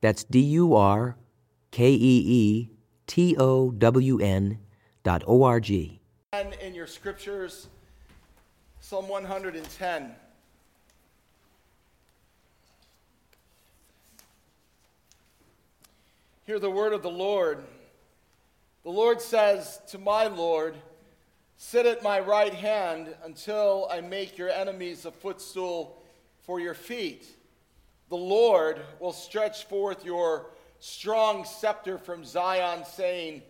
That's 0.00 0.24
D 0.24 0.40
U 0.40 0.74
R 0.74 1.16
K 1.70 1.92
E 1.92 2.24
E 2.26 2.70
T 3.06 3.36
O 3.36 3.70
W 3.70 4.18
N 4.18 4.58
dot 5.04 5.22
O 5.28 5.44
R 5.44 5.60
G. 5.60 6.00
And 6.32 6.54
in 6.54 6.74
your 6.74 6.88
scriptures, 6.88 7.68
Psalm 8.80 9.08
110. 9.08 10.16
Hear 16.48 16.58
the 16.58 16.70
word 16.70 16.94
of 16.94 17.02
the 17.02 17.10
Lord. 17.10 17.62
The 18.82 18.88
Lord 18.88 19.20
says 19.20 19.82
to 19.88 19.98
my 19.98 20.28
Lord, 20.28 20.76
Sit 21.58 21.84
at 21.84 22.02
my 22.02 22.20
right 22.20 22.54
hand 22.54 23.14
until 23.22 23.86
I 23.92 24.00
make 24.00 24.38
your 24.38 24.48
enemies 24.48 25.04
a 25.04 25.10
footstool 25.10 26.02
for 26.46 26.58
your 26.58 26.72
feet. 26.72 27.26
The 28.08 28.16
Lord 28.16 28.80
will 28.98 29.12
stretch 29.12 29.66
forth 29.66 30.06
your 30.06 30.46
strong 30.80 31.44
scepter 31.44 31.98
from 31.98 32.24
Zion, 32.24 32.82
saying, 32.86 33.42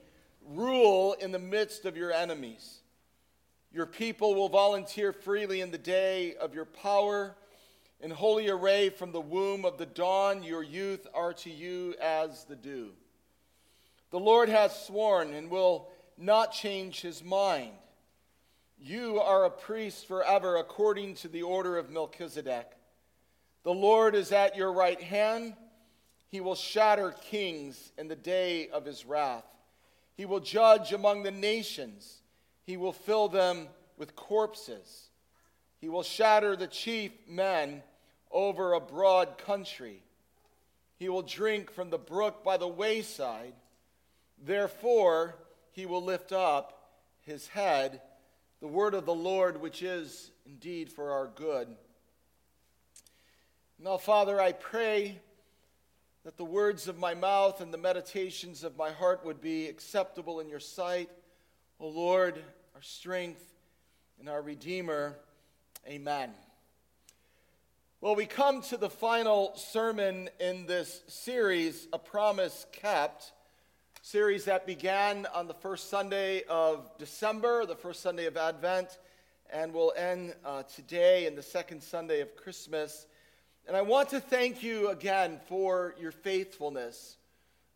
Rule 0.44 1.12
in 1.20 1.30
the 1.30 1.38
midst 1.38 1.84
of 1.84 1.96
your 1.96 2.10
enemies. 2.10 2.80
Your 3.72 3.86
people 3.86 4.34
will 4.34 4.48
volunteer 4.48 5.12
freely 5.12 5.60
in 5.60 5.70
the 5.70 5.78
day 5.78 6.34
of 6.34 6.52
your 6.52 6.64
power. 6.64 7.36
In 8.00 8.10
holy 8.10 8.48
array 8.48 8.90
from 8.90 9.10
the 9.10 9.20
womb 9.20 9.64
of 9.64 9.76
the 9.76 9.86
dawn, 9.86 10.42
your 10.42 10.62
youth 10.62 11.06
are 11.14 11.32
to 11.34 11.50
you 11.50 11.94
as 12.00 12.44
the 12.44 12.54
dew. 12.54 12.90
The 14.10 14.20
Lord 14.20 14.48
has 14.48 14.86
sworn 14.86 15.34
and 15.34 15.50
will 15.50 15.88
not 16.16 16.52
change 16.52 17.00
his 17.00 17.24
mind. 17.24 17.72
You 18.78 19.20
are 19.20 19.44
a 19.44 19.50
priest 19.50 20.06
forever 20.06 20.56
according 20.56 21.16
to 21.16 21.28
the 21.28 21.42
order 21.42 21.76
of 21.76 21.90
Melchizedek. 21.90 22.70
The 23.64 23.74
Lord 23.74 24.14
is 24.14 24.30
at 24.30 24.56
your 24.56 24.72
right 24.72 25.00
hand. 25.00 25.54
He 26.28 26.40
will 26.40 26.54
shatter 26.54 27.10
kings 27.10 27.92
in 27.98 28.06
the 28.06 28.16
day 28.16 28.68
of 28.68 28.84
his 28.84 29.04
wrath. 29.04 29.44
He 30.14 30.24
will 30.24 30.40
judge 30.40 30.92
among 30.92 31.24
the 31.24 31.32
nations. 31.32 32.22
He 32.62 32.76
will 32.76 32.92
fill 32.92 33.28
them 33.28 33.66
with 33.96 34.14
corpses. 34.14 35.07
He 35.80 35.88
will 35.88 36.02
shatter 36.02 36.56
the 36.56 36.66
chief 36.66 37.12
men 37.28 37.82
over 38.30 38.72
a 38.72 38.80
broad 38.80 39.38
country. 39.38 40.02
He 40.96 41.08
will 41.08 41.22
drink 41.22 41.70
from 41.70 41.90
the 41.90 41.98
brook 41.98 42.42
by 42.42 42.56
the 42.56 42.68
wayside. 42.68 43.54
Therefore, 44.44 45.36
he 45.72 45.86
will 45.86 46.02
lift 46.02 46.32
up 46.32 46.90
his 47.20 47.46
head, 47.48 48.00
the 48.60 48.66
word 48.66 48.94
of 48.94 49.06
the 49.06 49.14
Lord, 49.14 49.60
which 49.60 49.82
is 49.82 50.30
indeed 50.44 50.90
for 50.90 51.12
our 51.12 51.28
good. 51.28 51.68
Now, 53.78 53.96
Father, 53.96 54.40
I 54.40 54.52
pray 54.52 55.20
that 56.24 56.36
the 56.36 56.44
words 56.44 56.88
of 56.88 56.98
my 56.98 57.14
mouth 57.14 57.60
and 57.60 57.72
the 57.72 57.78
meditations 57.78 58.64
of 58.64 58.76
my 58.76 58.90
heart 58.90 59.24
would 59.24 59.40
be 59.40 59.68
acceptable 59.68 60.40
in 60.40 60.48
your 60.48 60.58
sight. 60.58 61.08
O 61.78 61.86
Lord, 61.86 62.42
our 62.74 62.82
strength 62.82 63.54
and 64.18 64.28
our 64.28 64.42
Redeemer. 64.42 65.16
Amen. 65.88 66.32
Well, 68.02 68.14
we 68.14 68.26
come 68.26 68.60
to 68.64 68.76
the 68.76 68.90
final 68.90 69.56
sermon 69.56 70.28
in 70.38 70.66
this 70.66 71.00
series, 71.06 71.88
A 71.94 71.98
Promise 71.98 72.66
Kept, 72.72 73.32
series 74.02 74.44
that 74.44 74.66
began 74.66 75.24
on 75.32 75.48
the 75.48 75.54
first 75.54 75.88
Sunday 75.88 76.42
of 76.42 76.90
December, 76.98 77.64
the 77.64 77.74
first 77.74 78.02
Sunday 78.02 78.26
of 78.26 78.36
Advent, 78.36 78.98
and 79.50 79.72
will 79.72 79.94
end 79.96 80.34
uh, 80.44 80.64
today 80.64 81.24
in 81.24 81.34
the 81.34 81.42
second 81.42 81.82
Sunday 81.82 82.20
of 82.20 82.36
Christmas. 82.36 83.06
And 83.66 83.74
I 83.74 83.80
want 83.80 84.10
to 84.10 84.20
thank 84.20 84.62
you 84.62 84.90
again 84.90 85.40
for 85.48 85.94
your 85.98 86.12
faithfulness. 86.12 87.16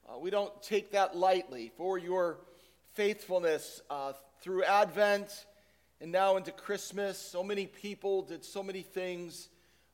Uh, 0.06 0.18
we 0.18 0.28
don't 0.28 0.62
take 0.62 0.90
that 0.90 1.16
lightly, 1.16 1.72
for 1.78 1.96
your 1.96 2.40
faithfulness 2.92 3.80
uh, 3.88 4.12
through 4.42 4.64
Advent 4.64 5.46
and 6.02 6.10
now 6.10 6.36
into 6.36 6.50
Christmas. 6.50 7.16
So 7.16 7.44
many 7.44 7.66
people 7.66 8.22
did 8.22 8.44
so 8.44 8.60
many 8.60 8.82
things 8.82 9.48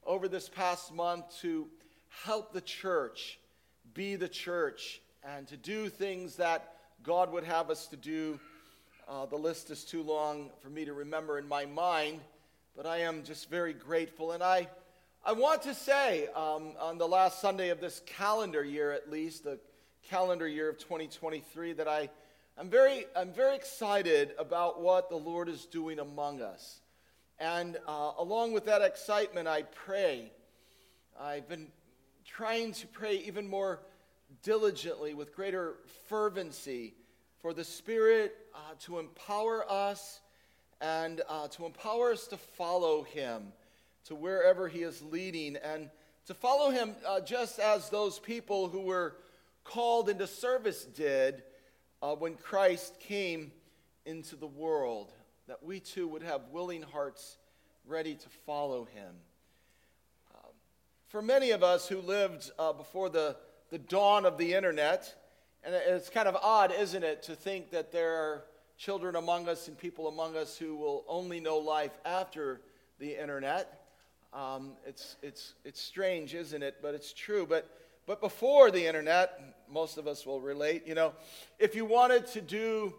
over 0.06 0.26
this 0.26 0.48
past 0.48 0.94
month 0.94 1.26
to 1.42 1.68
help 2.24 2.54
the 2.54 2.62
church 2.62 3.38
be 3.92 4.16
the 4.16 4.28
church 4.28 5.02
and 5.22 5.46
to 5.48 5.56
do 5.58 5.90
things 5.90 6.36
that 6.36 6.76
God 7.02 7.30
would 7.30 7.44
have 7.44 7.68
us 7.68 7.88
to 7.88 7.96
do. 7.96 8.40
Uh, 9.06 9.26
the 9.26 9.36
list 9.36 9.70
is 9.70 9.84
too 9.84 10.02
long 10.02 10.48
for 10.62 10.70
me 10.70 10.86
to 10.86 10.94
remember 10.94 11.36
in 11.36 11.46
my 11.46 11.66
mind, 11.66 12.20
but 12.74 12.86
I 12.86 13.00
am 13.00 13.22
just 13.22 13.50
very 13.50 13.74
grateful. 13.74 14.32
And 14.32 14.42
I 14.42 14.66
I 15.26 15.32
want 15.32 15.62
to 15.62 15.74
say 15.74 16.28
um, 16.28 16.72
on 16.80 16.96
the 16.96 17.08
last 17.08 17.42
Sunday 17.42 17.68
of 17.68 17.82
this 17.82 18.00
calendar 18.06 18.64
year, 18.64 18.92
at 18.92 19.10
least, 19.10 19.44
the 19.44 19.58
calendar 20.08 20.48
year 20.48 20.70
of 20.70 20.78
2023, 20.78 21.74
that 21.74 21.88
I, 21.88 22.08
I'm, 22.58 22.68
very, 22.68 23.06
I'm 23.14 23.32
very 23.32 23.54
excited 23.54 24.32
about 24.38 24.80
what 24.80 25.08
the 25.08 25.16
Lord 25.16 25.48
is 25.48 25.64
doing 25.66 25.98
among 25.98 26.42
us. 26.42 26.80
And 27.38 27.76
uh, 27.86 28.12
along 28.18 28.52
with 28.52 28.66
that 28.66 28.82
excitement, 28.82 29.46
I 29.46 29.62
pray. 29.62 30.32
I've 31.20 31.48
been 31.48 31.68
trying 32.24 32.72
to 32.72 32.86
pray 32.88 33.18
even 33.26 33.48
more 33.48 33.80
diligently, 34.42 35.14
with 35.14 35.34
greater 35.34 35.76
fervency, 36.08 36.94
for 37.40 37.52
the 37.52 37.64
Spirit 37.64 38.36
uh, 38.54 38.74
to 38.80 38.98
empower 38.98 39.64
us 39.70 40.20
and 40.80 41.22
uh, 41.28 41.48
to 41.48 41.64
empower 41.64 42.12
us 42.12 42.26
to 42.28 42.36
follow 42.36 43.04
Him 43.04 43.52
to 44.08 44.14
wherever 44.14 44.68
he 44.68 44.80
is 44.82 45.02
leading 45.02 45.56
and 45.56 45.90
to 46.26 46.32
follow 46.32 46.70
him 46.70 46.96
uh, 47.06 47.20
just 47.20 47.58
as 47.58 47.90
those 47.90 48.18
people 48.18 48.68
who 48.68 48.80
were 48.80 49.16
called 49.64 50.08
into 50.08 50.26
service 50.26 50.84
did 50.84 51.42
uh, 52.02 52.14
when 52.14 52.34
Christ 52.34 52.98
came 53.00 53.52
into 54.06 54.36
the 54.36 54.46
world, 54.46 55.12
that 55.48 55.62
we 55.62 55.80
too 55.80 56.08
would 56.08 56.22
have 56.22 56.42
willing 56.52 56.82
hearts 56.82 57.38
ready 57.86 58.14
to 58.14 58.28
follow 58.46 58.84
him. 58.84 59.14
Um, 60.34 60.50
for 61.08 61.22
many 61.22 61.50
of 61.50 61.62
us 61.62 61.88
who 61.88 62.00
lived 62.00 62.50
uh, 62.58 62.72
before 62.72 63.08
the, 63.08 63.36
the 63.70 63.78
dawn 63.78 64.26
of 64.26 64.38
the 64.38 64.54
internet, 64.54 65.14
and 65.64 65.74
it's 65.74 66.10
kind 66.10 66.28
of 66.28 66.36
odd, 66.36 66.72
isn't 66.72 67.02
it, 67.02 67.22
to 67.24 67.34
think 67.34 67.70
that 67.70 67.90
there 67.92 68.14
are 68.14 68.44
children 68.76 69.16
among 69.16 69.48
us 69.48 69.66
and 69.68 69.76
people 69.76 70.06
among 70.06 70.36
us 70.36 70.56
who 70.56 70.76
will 70.76 71.04
only 71.08 71.40
know 71.40 71.58
life 71.58 71.98
after 72.04 72.60
the 72.98 73.20
internet. 73.20 73.82
Um, 74.32 74.72
it's, 74.86 75.16
it's, 75.22 75.54
it's 75.64 75.80
strange, 75.80 76.34
isn't 76.34 76.62
it? 76.62 76.76
But 76.80 76.94
it's 76.94 77.12
true. 77.12 77.46
But, 77.48 77.68
but 78.08 78.22
before 78.22 78.70
the 78.70 78.86
internet, 78.86 79.38
most 79.70 79.98
of 79.98 80.06
us 80.06 80.24
will 80.24 80.40
relate, 80.40 80.86
you 80.86 80.94
know, 80.94 81.12
if 81.58 81.74
you 81.74 81.84
wanted 81.84 82.26
to 82.28 82.40
do 82.40 82.94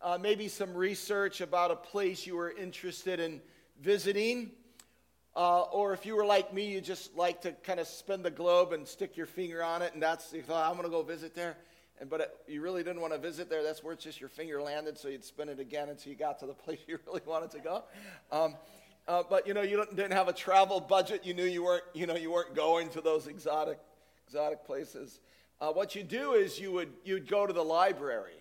uh, 0.00 0.16
maybe 0.22 0.46
some 0.46 0.72
research 0.72 1.40
about 1.40 1.72
a 1.72 1.76
place 1.76 2.28
you 2.28 2.36
were 2.36 2.52
interested 2.52 3.18
in 3.18 3.40
visiting, 3.80 4.52
uh, 5.34 5.62
or 5.62 5.92
if 5.92 6.06
you 6.06 6.14
were 6.14 6.24
like 6.24 6.54
me, 6.54 6.70
you 6.70 6.80
just 6.80 7.16
like 7.16 7.40
to 7.40 7.50
kind 7.64 7.80
of 7.80 7.88
spin 7.88 8.22
the 8.22 8.30
globe 8.30 8.72
and 8.72 8.86
stick 8.86 9.16
your 9.16 9.26
finger 9.26 9.64
on 9.64 9.82
it, 9.82 9.94
and 9.94 10.02
that's, 10.02 10.32
you 10.32 10.42
thought, 10.42 10.70
I'm 10.70 10.76
going 10.76 10.88
to 10.88 10.96
go 10.96 11.02
visit 11.02 11.34
there. 11.34 11.56
And, 12.00 12.08
but 12.08 12.20
it, 12.20 12.30
you 12.46 12.62
really 12.62 12.84
didn't 12.84 13.00
want 13.00 13.14
to 13.14 13.18
visit 13.18 13.50
there. 13.50 13.64
That's 13.64 13.82
where 13.82 13.94
it's 13.94 14.04
just 14.04 14.20
your 14.20 14.28
finger 14.28 14.62
landed, 14.62 14.96
so 14.96 15.08
you'd 15.08 15.24
spin 15.24 15.48
it 15.48 15.58
again 15.58 15.88
until 15.88 16.12
you 16.12 16.16
got 16.16 16.38
to 16.38 16.46
the 16.46 16.54
place 16.64 16.78
you 16.86 17.00
really 17.04 17.22
wanted 17.26 17.50
to 17.50 17.58
go. 17.58 17.82
Um, 18.30 18.54
uh, 19.08 19.24
but 19.28 19.48
you 19.48 19.54
know 19.54 19.62
you 19.62 19.84
didn't 19.96 20.12
have 20.12 20.28
a 20.28 20.32
travel 20.32 20.78
budget. 20.78 21.26
You 21.26 21.34
knew 21.34 21.44
you 21.44 21.64
weren't 21.64 21.82
you 21.92 22.06
know 22.06 22.14
you 22.14 22.30
weren't 22.30 22.54
going 22.54 22.88
to 22.90 23.00
those 23.00 23.26
exotic 23.26 23.80
exotic 24.32 24.64
places. 24.64 25.20
Uh, 25.60 25.70
what 25.70 25.94
you 25.94 26.02
do 26.02 26.32
is 26.32 26.58
you 26.58 26.72
would 26.72 26.88
you'd 27.04 27.28
go 27.28 27.46
to 27.46 27.52
the 27.52 27.62
library, 27.62 28.40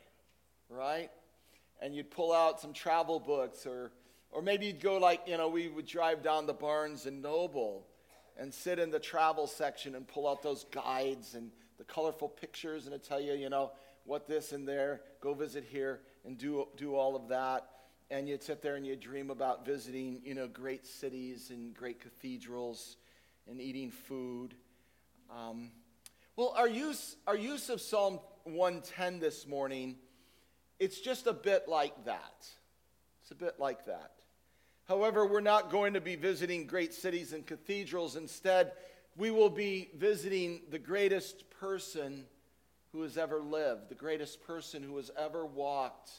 right, 0.69 1.09
and 1.81 1.93
you'd 1.93 2.09
pull 2.09 2.31
out 2.31 2.61
some 2.61 2.71
travel 2.71 3.19
books, 3.19 3.65
or 3.65 3.91
or 4.31 4.41
maybe 4.41 4.67
you'd 4.67 4.79
go 4.79 4.97
like 4.97 5.19
you 5.27 5.35
know 5.35 5.49
we 5.49 5.67
would 5.67 5.85
drive 5.85 6.23
down 6.23 6.45
the 6.45 6.53
Barnes 6.53 7.07
and 7.07 7.21
Noble, 7.21 7.85
and 8.37 8.53
sit 8.53 8.79
in 8.79 8.89
the 8.89 8.99
travel 8.99 9.47
section 9.47 9.95
and 9.95 10.07
pull 10.07 10.29
out 10.29 10.41
those 10.41 10.63
guides 10.71 11.35
and 11.35 11.51
the 11.77 11.83
colorful 11.83 12.29
pictures 12.29 12.85
and 12.85 12.95
it 12.95 13.03
tell 13.03 13.19
you 13.19 13.33
you 13.33 13.49
know 13.49 13.71
what 14.05 14.27
this 14.27 14.53
and 14.53 14.65
there. 14.65 15.01
Go 15.19 15.33
visit 15.33 15.65
here 15.69 15.99
and 16.25 16.37
do 16.37 16.69
do 16.77 16.95
all 16.95 17.17
of 17.17 17.27
that 17.27 17.67
and 18.09 18.29
you'd 18.29 18.43
sit 18.43 18.61
there 18.61 18.75
and 18.75 18.87
you'd 18.87 19.01
dream 19.01 19.29
about 19.29 19.65
visiting, 19.65 20.21
you 20.23 20.35
know, 20.35 20.47
great 20.47 20.85
cities 20.85 21.49
and 21.49 21.73
great 21.73 21.99
cathedrals 21.99 22.95
and 23.49 23.59
eating 23.59 23.89
food. 23.89 24.53
Um, 25.29 25.71
well, 26.35 26.53
our 26.55 26.67
use, 26.67 27.17
our 27.27 27.37
use 27.37 27.69
of 27.69 27.81
Psalm 27.81 28.19
110 28.45 29.19
this 29.19 29.45
morning, 29.45 29.97
it's 30.79 30.99
just 30.99 31.27
a 31.27 31.33
bit 31.33 31.67
like 31.67 32.05
that. 32.05 32.47
It's 33.21 33.31
a 33.31 33.35
bit 33.35 33.59
like 33.59 33.85
that. 33.85 34.11
However, 34.87 35.25
we're 35.25 35.41
not 35.41 35.71
going 35.71 35.93
to 35.93 36.01
be 36.01 36.15
visiting 36.15 36.67
great 36.67 36.93
cities 36.93 37.33
and 37.33 37.45
cathedrals. 37.45 38.15
Instead, 38.15 38.71
we 39.15 39.29
will 39.29 39.49
be 39.49 39.89
visiting 39.95 40.61
the 40.69 40.79
greatest 40.79 41.49
person 41.49 42.25
who 42.91 43.01
has 43.03 43.17
ever 43.17 43.39
lived, 43.39 43.89
the 43.89 43.95
greatest 43.95 44.41
person 44.45 44.83
who 44.83 44.97
has 44.97 45.11
ever 45.17 45.45
walked 45.45 46.11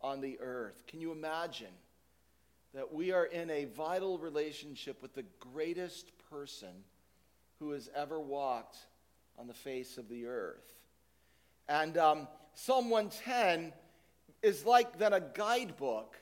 on 0.00 0.20
the 0.20 0.38
earth. 0.40 0.84
Can 0.86 1.00
you 1.00 1.12
imagine 1.12 1.74
that 2.74 2.92
we 2.92 3.12
are 3.12 3.26
in 3.26 3.50
a 3.50 3.66
vital 3.66 4.18
relationship 4.18 5.02
with 5.02 5.14
the 5.14 5.24
greatest 5.38 6.10
person 6.30 6.84
who 7.58 7.72
has 7.72 7.90
ever 7.94 8.18
walked 8.18 8.76
on 9.42 9.48
the 9.48 9.52
face 9.52 9.98
of 9.98 10.08
the 10.08 10.26
earth? 10.26 10.72
And 11.68 11.98
um, 11.98 12.28
Psalm 12.54 12.90
110 12.90 13.72
is 14.40 14.64
like 14.64 15.00
then 15.00 15.12
a 15.12 15.20
guidebook 15.20 16.16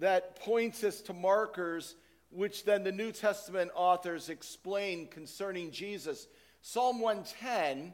that 0.00 0.40
points 0.40 0.82
us 0.82 1.02
to 1.02 1.12
markers 1.12 1.96
which 2.30 2.64
then 2.64 2.82
the 2.82 2.90
New 2.90 3.12
Testament 3.12 3.72
authors 3.74 4.30
explain 4.30 5.06
concerning 5.06 5.70
Jesus. 5.70 6.26
Psalm 6.62 6.98
110 6.98 7.92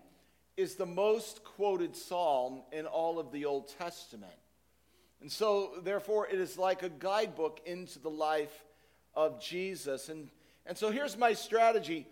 is 0.56 0.76
the 0.76 0.86
most 0.86 1.42
quoted 1.42 1.96
psalm 1.96 2.62
in 2.70 2.86
all 2.86 3.19
of 3.19 3.32
the 3.32 3.46
Old 3.46 3.76
Testament. 3.80 4.30
And 5.20 5.32
so, 5.32 5.72
therefore, 5.82 6.28
it 6.28 6.38
is 6.38 6.56
like 6.56 6.84
a 6.84 6.88
guidebook 6.88 7.60
into 7.66 7.98
the 7.98 8.10
life 8.10 8.64
of 9.12 9.42
Jesus. 9.42 10.08
And, 10.08 10.28
and 10.64 10.78
so, 10.78 10.92
here's 10.92 11.19
my 11.19 11.32
strategy. 11.32 12.06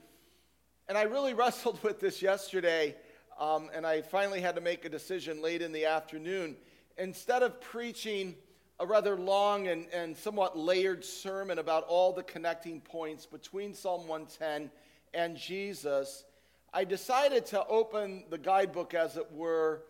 And 0.88 0.96
I 0.96 1.02
really 1.02 1.34
wrestled 1.42 1.82
with 1.82 2.00
this 2.00 2.22
yesterday, 2.22 2.94
um, 3.38 3.70
and 3.74 3.86
I 3.86 4.02
finally 4.02 4.40
had 4.40 4.54
to 4.54 4.60
make 4.60 4.84
a 4.84 4.88
decision 4.88 5.42
late 5.42 5.62
in 5.62 5.72
the 5.72 5.86
afternoon. 5.86 6.56
Instead 6.96 7.42
of 7.42 7.60
preaching 7.60 8.34
a 8.78 8.86
rather 8.86 9.16
long 9.16 9.68
and, 9.68 9.86
and 9.92 10.16
somewhat 10.16 10.56
layered 10.56 11.04
sermon 11.04 11.58
about 11.58 11.84
all 11.84 12.12
the 12.12 12.22
connecting 12.22 12.80
points 12.80 13.26
between 13.26 13.74
Psalm 13.74 14.06
110 14.06 14.70
and 15.14 15.36
Jesus, 15.36 16.24
I 16.72 16.84
decided 16.84 17.46
to 17.46 17.66
open 17.66 18.24
the 18.28 18.38
guidebook, 18.38 18.94
as 18.94 19.16
it 19.16 19.32
were, 19.32 19.82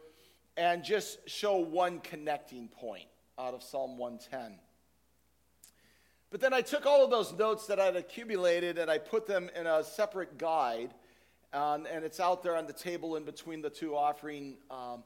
and 0.57 0.85
just 0.85 1.29
show 1.29 1.57
one 1.57 2.01
connecting 2.01 2.69
point 2.69 3.09
out 3.39 3.55
of 3.55 3.63
Psalm 3.63 3.99
110. 3.99 4.59
But 6.37 6.43
then 6.43 6.53
I 6.53 6.61
took 6.61 6.85
all 6.85 7.03
of 7.03 7.11
those 7.11 7.33
notes 7.33 7.67
that 7.69 7.81
I'd 7.81 7.97
accumulated 7.97 8.77
and 8.77 8.91
I 8.91 8.99
put 8.99 9.27
them 9.27 9.49
in 9.59 9.67
a 9.67 9.83
separate 9.83 10.37
guide, 10.37 10.91
um, 11.55 11.87
and 11.91 12.05
it's 12.05 12.21
out 12.21 12.43
there 12.43 12.57
on 12.57 12.67
the 12.67 12.75
table 12.75 13.17
in 13.17 13.25
between 13.25 13.63
the 13.63 13.71
two 13.71 13.97
offering. 13.97 14.59
Um, 14.71 15.03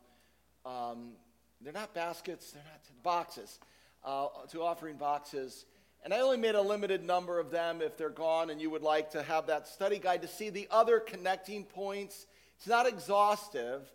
um, 0.66 1.12
they're 1.60 1.72
not 1.72 1.94
baskets, 1.94 2.50
they're 2.50 2.64
not 2.64 2.80
boxes 3.04 3.60
uh, 4.04 4.26
to 4.48 4.60
offering 4.64 4.96
boxes. 4.96 5.66
And 6.02 6.12
I 6.12 6.18
only 6.18 6.36
made 6.36 6.56
a 6.56 6.60
limited 6.60 7.04
number 7.04 7.38
of 7.38 7.52
them 7.52 7.80
if 7.80 7.96
they're 7.96 8.10
gone 8.10 8.50
and 8.50 8.60
you 8.60 8.68
would 8.70 8.82
like 8.82 9.12
to 9.12 9.22
have 9.22 9.46
that 9.46 9.68
study 9.68 10.00
guide 10.00 10.22
to 10.22 10.28
see 10.28 10.50
the 10.50 10.66
other 10.68 10.98
connecting 10.98 11.62
points. 11.62 12.26
It's 12.56 12.66
not 12.66 12.88
exhaustive, 12.88 13.88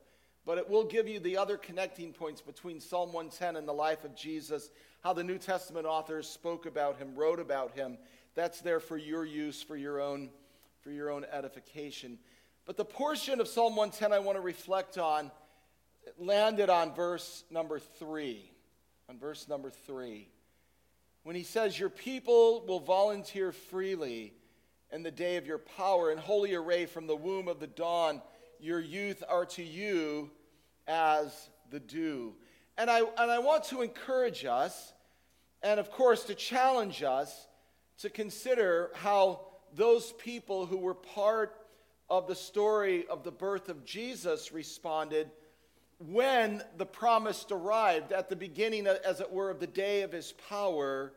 but 0.45 0.57
it 0.57 0.69
will 0.69 0.85
give 0.85 1.09
you 1.09 1.19
the 1.19 1.35
other 1.35 1.57
connecting 1.57 2.13
points 2.13 2.39
between 2.39 2.79
Psalm 2.79 3.11
110 3.11 3.57
and 3.57 3.67
the 3.67 3.73
life 3.73 4.05
of 4.05 4.15
Jesus, 4.15 4.69
how 5.05 5.13
the 5.13 5.23
New 5.23 5.37
Testament 5.37 5.85
authors 5.85 6.27
spoke 6.27 6.65
about 6.65 6.97
him, 6.97 7.13
wrote 7.13 7.39
about 7.39 7.75
him. 7.75 7.99
That's 8.33 8.59
there 8.61 8.79
for 8.79 8.97
your 8.97 9.23
use, 9.23 9.61
for 9.61 9.77
your 9.77 10.01
own, 10.01 10.31
for 10.81 10.89
your 10.89 11.11
own 11.11 11.27
edification. 11.31 12.17
But 12.65 12.75
the 12.75 12.85
portion 12.85 13.39
of 13.39 13.47
Psalm 13.47 13.75
110 13.75 14.11
I 14.11 14.17
want 14.17 14.35
to 14.35 14.41
reflect 14.41 14.97
on 14.97 15.29
landed 16.17 16.71
on 16.71 16.95
verse 16.95 17.43
number 17.51 17.77
3 17.77 18.49
on 19.07 19.19
verse 19.19 19.47
number 19.47 19.69
three, 19.69 20.27
when 21.21 21.35
he 21.35 21.43
says, 21.43 21.79
Your 21.79 21.89
people 21.89 22.65
will 22.65 22.79
volunteer 22.79 23.51
freely 23.51 24.33
in 24.91 25.03
the 25.03 25.11
day 25.11 25.37
of 25.37 25.45
your 25.45 25.59
power, 25.59 26.11
in 26.11 26.17
holy 26.17 26.55
array 26.55 26.87
from 26.87 27.05
the 27.05 27.15
womb 27.15 27.47
of 27.47 27.59
the 27.59 27.67
dawn, 27.67 28.23
your 28.59 28.79
youth 28.79 29.23
are 29.29 29.45
to 29.45 29.61
you 29.61 30.31
as 30.87 31.49
the 31.69 31.79
dew. 31.79 32.33
And 32.77 32.89
I, 32.89 32.99
and 32.99 33.31
I 33.31 33.39
want 33.39 33.65
to 33.65 33.81
encourage 33.81 34.43
us, 34.45 34.93
and 35.65 35.79
of 35.79 35.89
course, 35.89 36.25
to 36.25 36.35
challenge 36.35 37.01
us 37.01 37.47
to 37.97 38.09
consider 38.09 38.91
how 38.93 39.41
those 39.73 40.13
people 40.19 40.67
who 40.67 40.77
were 40.77 40.93
part 40.93 41.57
of 42.07 42.27
the 42.27 42.35
story 42.35 43.07
of 43.07 43.23
the 43.23 43.31
birth 43.31 43.67
of 43.67 43.83
Jesus 43.83 44.51
responded 44.51 45.31
when 45.97 46.61
the 46.77 46.85
promise 46.85 47.43
arrived 47.49 48.11
at 48.11 48.29
the 48.29 48.35
beginning, 48.35 48.85
as 48.85 49.21
it 49.21 49.31
were, 49.31 49.49
of 49.49 49.59
the 49.59 49.65
day 49.65 50.03
of 50.03 50.11
his 50.11 50.33
power, 50.49 51.13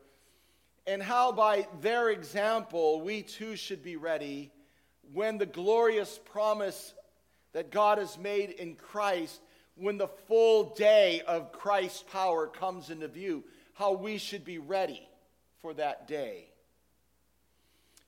and 0.87 1.03
how 1.03 1.31
by 1.31 1.69
their 1.83 2.09
example 2.09 3.03
we 3.03 3.21
too 3.21 3.55
should 3.55 3.83
be 3.83 3.97
ready 3.97 4.51
when 5.12 5.37
the 5.37 5.44
glorious 5.44 6.19
promise 6.25 6.94
that 7.53 7.71
God 7.71 7.99
has 7.99 8.17
made 8.17 8.51
in 8.53 8.77
Christ, 8.77 9.43
when 9.75 9.99
the 9.99 10.09
full 10.09 10.75
day 10.75 11.21
of 11.27 11.53
Christ's 11.53 12.05
power 12.11 12.47
comes 12.47 12.89
into 12.89 13.09
view, 13.09 13.44
how 13.79 13.93
we 13.93 14.19
should 14.19 14.45
be 14.45 14.59
ready 14.59 15.09
for 15.63 15.73
that 15.73 16.09
day. 16.09 16.47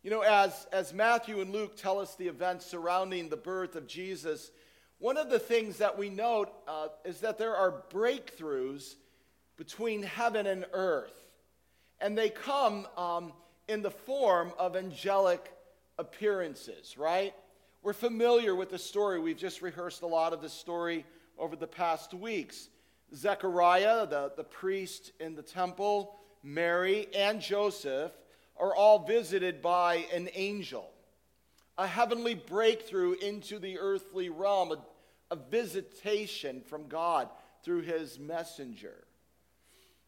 You 0.02 0.10
know, 0.10 0.22
as, 0.22 0.66
as 0.72 0.92
Matthew 0.92 1.40
and 1.40 1.52
Luke 1.52 1.76
tell 1.76 2.00
us 2.00 2.16
the 2.16 2.26
events 2.26 2.66
surrounding 2.66 3.28
the 3.28 3.36
birth 3.36 3.76
of 3.76 3.86
Jesus, 3.86 4.50
one 4.98 5.16
of 5.16 5.30
the 5.30 5.38
things 5.38 5.78
that 5.78 5.96
we 5.96 6.10
note 6.10 6.50
uh, 6.66 6.88
is 7.04 7.20
that 7.20 7.38
there 7.38 7.54
are 7.54 7.84
breakthroughs 7.92 8.96
between 9.56 10.02
heaven 10.02 10.48
and 10.48 10.64
earth, 10.72 11.14
and 12.00 12.18
they 12.18 12.30
come 12.30 12.88
um, 12.96 13.32
in 13.68 13.80
the 13.80 13.92
form 13.92 14.52
of 14.58 14.74
angelic 14.74 15.52
appearances, 15.98 16.98
right? 16.98 17.32
We're 17.84 17.92
familiar 17.92 18.56
with 18.56 18.70
the 18.70 18.78
story. 18.78 19.20
We've 19.20 19.36
just 19.36 19.62
rehearsed 19.62 20.02
a 20.02 20.06
lot 20.06 20.32
of 20.32 20.42
the 20.42 20.48
story 20.48 21.04
over 21.38 21.54
the 21.54 21.68
past 21.68 22.12
weeks. 22.12 22.68
Zechariah, 23.14 24.06
the, 24.06 24.32
the 24.36 24.44
priest 24.44 25.12
in 25.20 25.34
the 25.34 25.42
temple, 25.42 26.16
Mary, 26.42 27.08
and 27.14 27.40
Joseph 27.40 28.12
are 28.58 28.74
all 28.74 29.00
visited 29.00 29.62
by 29.62 30.06
an 30.12 30.28
angel 30.34 30.90
a 31.80 31.86
heavenly 31.86 32.34
breakthrough 32.34 33.12
into 33.14 33.58
the 33.58 33.78
earthly 33.78 34.28
realm, 34.28 34.70
a, 34.70 34.78
a 35.30 35.36
visitation 35.36 36.60
from 36.60 36.88
God 36.88 37.30
through 37.64 37.80
his 37.80 38.18
messenger. 38.18 39.04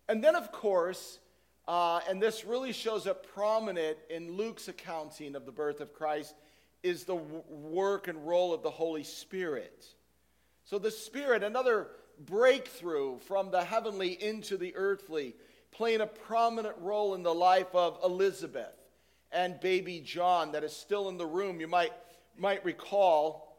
And 0.07 0.23
then, 0.23 0.37
of 0.37 0.53
course, 0.53 1.19
uh, 1.67 2.01
and 2.11 2.21
this 2.21 2.45
really 2.45 2.73
shows 2.73 3.07
up 3.07 3.27
prominent 3.27 3.97
in 4.11 4.37
Luke's 4.37 4.69
accounting 4.69 5.35
of 5.35 5.47
the 5.47 5.53
birth 5.53 5.81
of 5.81 5.95
Christ, 5.95 6.35
is 6.83 7.05
the 7.05 7.17
w- 7.17 7.43
work 7.49 8.07
and 8.07 8.27
role 8.27 8.53
of 8.53 8.63
the 8.63 8.71
Holy 8.71 9.05
Spirit. 9.05 9.87
So, 10.65 10.79
the 10.79 10.91
Spirit, 10.91 11.43
another 11.43 11.89
breakthrough 12.19 13.19
from 13.21 13.51
the 13.51 13.65
heavenly 13.65 14.23
into 14.23 14.57
the 14.57 14.75
earthly, 14.77 15.35
playing 15.71 16.01
a 16.01 16.07
prominent 16.07 16.77
role 16.81 17.15
in 17.15 17.23
the 17.23 17.35
life 17.35 17.75
of 17.75 17.99
Elizabeth 18.05 18.75
and 19.33 19.59
baby 19.61 20.01
John 20.01 20.53
that 20.53 20.65
is 20.65 20.75
still 20.75 21.09
in 21.09 21.17
the 21.17 21.27
room. 21.27 21.61
You 21.61 21.69
might, 21.69 21.93
might 22.37 22.65
recall 22.65 23.57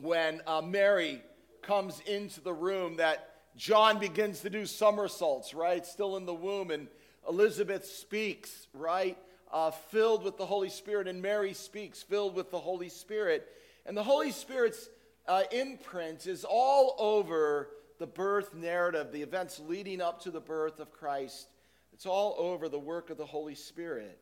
when 0.00 0.42
uh, 0.46 0.60
Mary 0.60 1.22
comes 1.62 2.00
into 2.06 2.40
the 2.40 2.52
room 2.52 2.96
that 2.96 3.30
John 3.56 3.98
begins 3.98 4.40
to 4.40 4.50
do 4.50 4.66
somersaults, 4.66 5.54
right? 5.54 5.84
Still 5.86 6.16
in 6.16 6.26
the 6.26 6.34
womb. 6.34 6.70
And 6.70 6.88
Elizabeth 7.28 7.86
speaks, 7.86 8.66
right? 8.74 9.16
Uh, 9.52 9.70
filled 9.70 10.24
with 10.24 10.36
the 10.36 10.46
Holy 10.46 10.68
Spirit. 10.68 11.08
And 11.08 11.22
Mary 11.22 11.54
speaks, 11.54 12.02
filled 12.02 12.34
with 12.34 12.50
the 12.50 12.58
Holy 12.58 12.88
Spirit. 12.88 13.48
And 13.86 13.96
the 13.96 14.02
Holy 14.02 14.32
Spirit's 14.32 14.88
uh, 15.26 15.42
imprint 15.50 16.26
is 16.26 16.44
all 16.48 16.94
over 16.98 17.70
the 17.98 18.06
birth 18.06 18.54
narrative, 18.54 19.12
the 19.12 19.22
events 19.22 19.60
leading 19.66 20.00
up 20.00 20.22
to 20.22 20.30
the 20.30 20.40
birth 20.40 20.80
of 20.80 20.92
Christ. 20.92 21.48
It's 21.92 22.06
all 22.06 22.34
over 22.38 22.68
the 22.68 22.78
work 22.78 23.10
of 23.10 23.16
the 23.16 23.26
Holy 23.26 23.54
Spirit. 23.54 24.18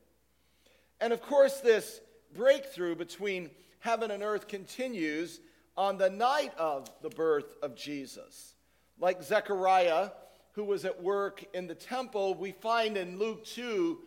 And 1.00 1.12
of 1.12 1.22
course, 1.22 1.60
this 1.60 2.00
breakthrough 2.34 2.94
between 2.94 3.50
heaven 3.80 4.10
and 4.10 4.22
earth 4.22 4.46
continues 4.46 5.40
on 5.76 5.98
the 5.98 6.10
night 6.10 6.52
of 6.58 6.90
the 7.02 7.10
birth 7.10 7.56
of 7.62 7.74
Jesus. 7.74 8.54
Like 8.98 9.22
Zechariah, 9.22 10.10
who 10.52 10.64
was 10.64 10.84
at 10.84 11.02
work 11.02 11.44
in 11.54 11.66
the 11.66 11.74
temple, 11.74 12.34
we 12.34 12.52
find 12.52 12.96
in 12.96 13.18
Luke 13.18 13.44
2 13.44 13.98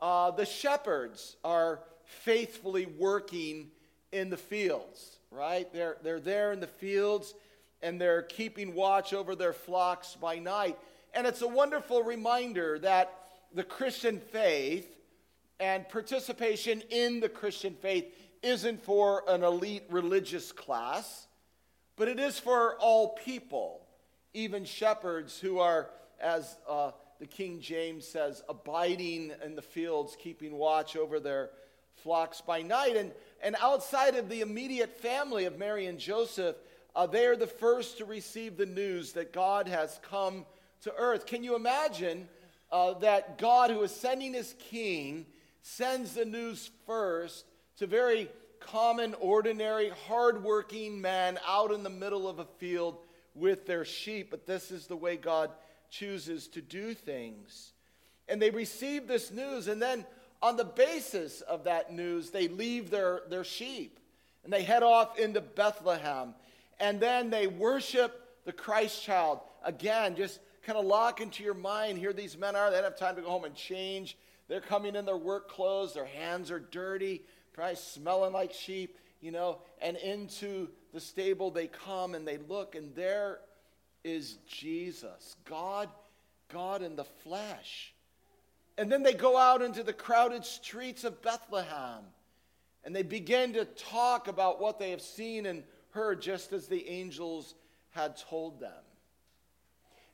uh, 0.00 0.30
the 0.32 0.44
shepherds 0.44 1.36
are 1.42 1.80
faithfully 2.04 2.86
working 2.86 3.70
in 4.12 4.30
the 4.30 4.36
fields, 4.36 5.13
right? 5.34 5.70
They're, 5.72 5.96
they're 6.02 6.20
there 6.20 6.52
in 6.52 6.60
the 6.60 6.66
fields 6.66 7.34
and 7.82 8.00
they're 8.00 8.22
keeping 8.22 8.74
watch 8.74 9.12
over 9.12 9.34
their 9.34 9.52
flocks 9.52 10.16
by 10.20 10.38
night. 10.38 10.78
And 11.12 11.26
it's 11.26 11.42
a 11.42 11.48
wonderful 11.48 12.02
reminder 12.02 12.78
that 12.80 13.12
the 13.52 13.64
Christian 13.64 14.20
faith 14.20 14.88
and 15.60 15.88
participation 15.88 16.82
in 16.90 17.20
the 17.20 17.28
Christian 17.28 17.74
faith 17.74 18.06
isn't 18.42 18.82
for 18.84 19.22
an 19.28 19.42
elite 19.42 19.84
religious 19.90 20.52
class, 20.52 21.26
but 21.96 22.08
it 22.08 22.18
is 22.18 22.38
for 22.38 22.76
all 22.76 23.10
people, 23.24 23.86
even 24.32 24.64
shepherds 24.64 25.38
who 25.38 25.58
are, 25.58 25.90
as 26.20 26.56
uh, 26.68 26.90
the 27.20 27.26
King 27.26 27.60
James 27.60 28.06
says, 28.06 28.42
abiding 28.48 29.32
in 29.44 29.54
the 29.54 29.62
fields, 29.62 30.16
keeping 30.18 30.58
watch 30.58 30.96
over 30.96 31.20
their 31.20 31.50
flocks 32.02 32.40
by 32.40 32.62
night. 32.62 32.96
And, 32.96 33.12
and 33.44 33.56
outside 33.60 34.16
of 34.16 34.30
the 34.30 34.40
immediate 34.40 34.98
family 35.00 35.44
of 35.44 35.58
Mary 35.58 35.86
and 35.86 35.98
Joseph, 35.98 36.56
uh, 36.96 37.06
they 37.06 37.26
are 37.26 37.36
the 37.36 37.46
first 37.46 37.98
to 37.98 38.06
receive 38.06 38.56
the 38.56 38.64
news 38.64 39.12
that 39.12 39.34
God 39.34 39.68
has 39.68 40.00
come 40.10 40.46
to 40.82 40.94
earth. 40.96 41.26
Can 41.26 41.44
you 41.44 41.54
imagine 41.54 42.26
uh, 42.72 42.94
that 43.00 43.36
God, 43.36 43.70
who 43.70 43.82
is 43.82 43.90
sending 43.90 44.32
his 44.32 44.54
king, 44.70 45.26
sends 45.60 46.14
the 46.14 46.24
news 46.24 46.70
first 46.86 47.44
to 47.76 47.86
very 47.86 48.30
common, 48.60 49.14
ordinary, 49.20 49.92
hardworking 50.08 50.98
men 50.98 51.38
out 51.46 51.70
in 51.70 51.82
the 51.82 51.90
middle 51.90 52.26
of 52.26 52.38
a 52.38 52.46
field 52.58 52.96
with 53.34 53.66
their 53.66 53.84
sheep? 53.84 54.30
But 54.30 54.46
this 54.46 54.70
is 54.70 54.86
the 54.86 54.96
way 54.96 55.18
God 55.18 55.50
chooses 55.90 56.48
to 56.48 56.62
do 56.62 56.94
things. 56.94 57.72
And 58.26 58.40
they 58.40 58.48
receive 58.48 59.06
this 59.06 59.30
news, 59.30 59.68
and 59.68 59.82
then 59.82 60.06
on 60.44 60.58
the 60.58 60.64
basis 60.64 61.40
of 61.40 61.64
that 61.64 61.90
news, 61.90 62.28
they 62.28 62.48
leave 62.48 62.90
their, 62.90 63.22
their 63.30 63.44
sheep 63.44 63.98
and 64.44 64.52
they 64.52 64.62
head 64.62 64.82
off 64.82 65.18
into 65.18 65.40
Bethlehem. 65.40 66.34
And 66.78 67.00
then 67.00 67.30
they 67.30 67.46
worship 67.46 68.28
the 68.44 68.52
Christ 68.52 69.02
child. 69.02 69.40
Again, 69.64 70.16
just 70.16 70.40
kind 70.66 70.78
of 70.78 70.84
lock 70.84 71.22
into 71.22 71.42
your 71.42 71.54
mind 71.54 71.96
here 71.96 72.12
these 72.12 72.36
men 72.36 72.56
are. 72.56 72.70
They 72.70 72.76
don't 72.76 72.84
have 72.84 72.98
time 72.98 73.16
to 73.16 73.22
go 73.22 73.30
home 73.30 73.46
and 73.46 73.54
change. 73.54 74.18
They're 74.46 74.60
coming 74.60 74.96
in 74.96 75.06
their 75.06 75.16
work 75.16 75.48
clothes, 75.48 75.94
their 75.94 76.04
hands 76.04 76.50
are 76.50 76.60
dirty, 76.60 77.22
probably 77.54 77.76
smelling 77.76 78.34
like 78.34 78.52
sheep, 78.52 78.98
you 79.22 79.30
know. 79.30 79.62
And 79.80 79.96
into 79.96 80.68
the 80.92 81.00
stable 81.00 81.52
they 81.52 81.68
come 81.68 82.14
and 82.14 82.28
they 82.28 82.36
look, 82.36 82.74
and 82.74 82.94
there 82.94 83.38
is 84.04 84.36
Jesus, 84.46 85.36
God, 85.46 85.88
God 86.52 86.82
in 86.82 86.96
the 86.96 87.04
flesh. 87.04 87.93
And 88.76 88.90
then 88.90 89.02
they 89.02 89.14
go 89.14 89.36
out 89.36 89.62
into 89.62 89.82
the 89.82 89.92
crowded 89.92 90.44
streets 90.44 91.04
of 91.04 91.22
Bethlehem 91.22 92.02
and 92.84 92.94
they 92.94 93.02
begin 93.02 93.54
to 93.54 93.64
talk 93.64 94.28
about 94.28 94.60
what 94.60 94.78
they 94.78 94.90
have 94.90 95.00
seen 95.00 95.46
and 95.46 95.62
heard 95.90 96.20
just 96.20 96.52
as 96.52 96.66
the 96.66 96.88
angels 96.88 97.54
had 97.90 98.16
told 98.16 98.60
them. 98.60 98.72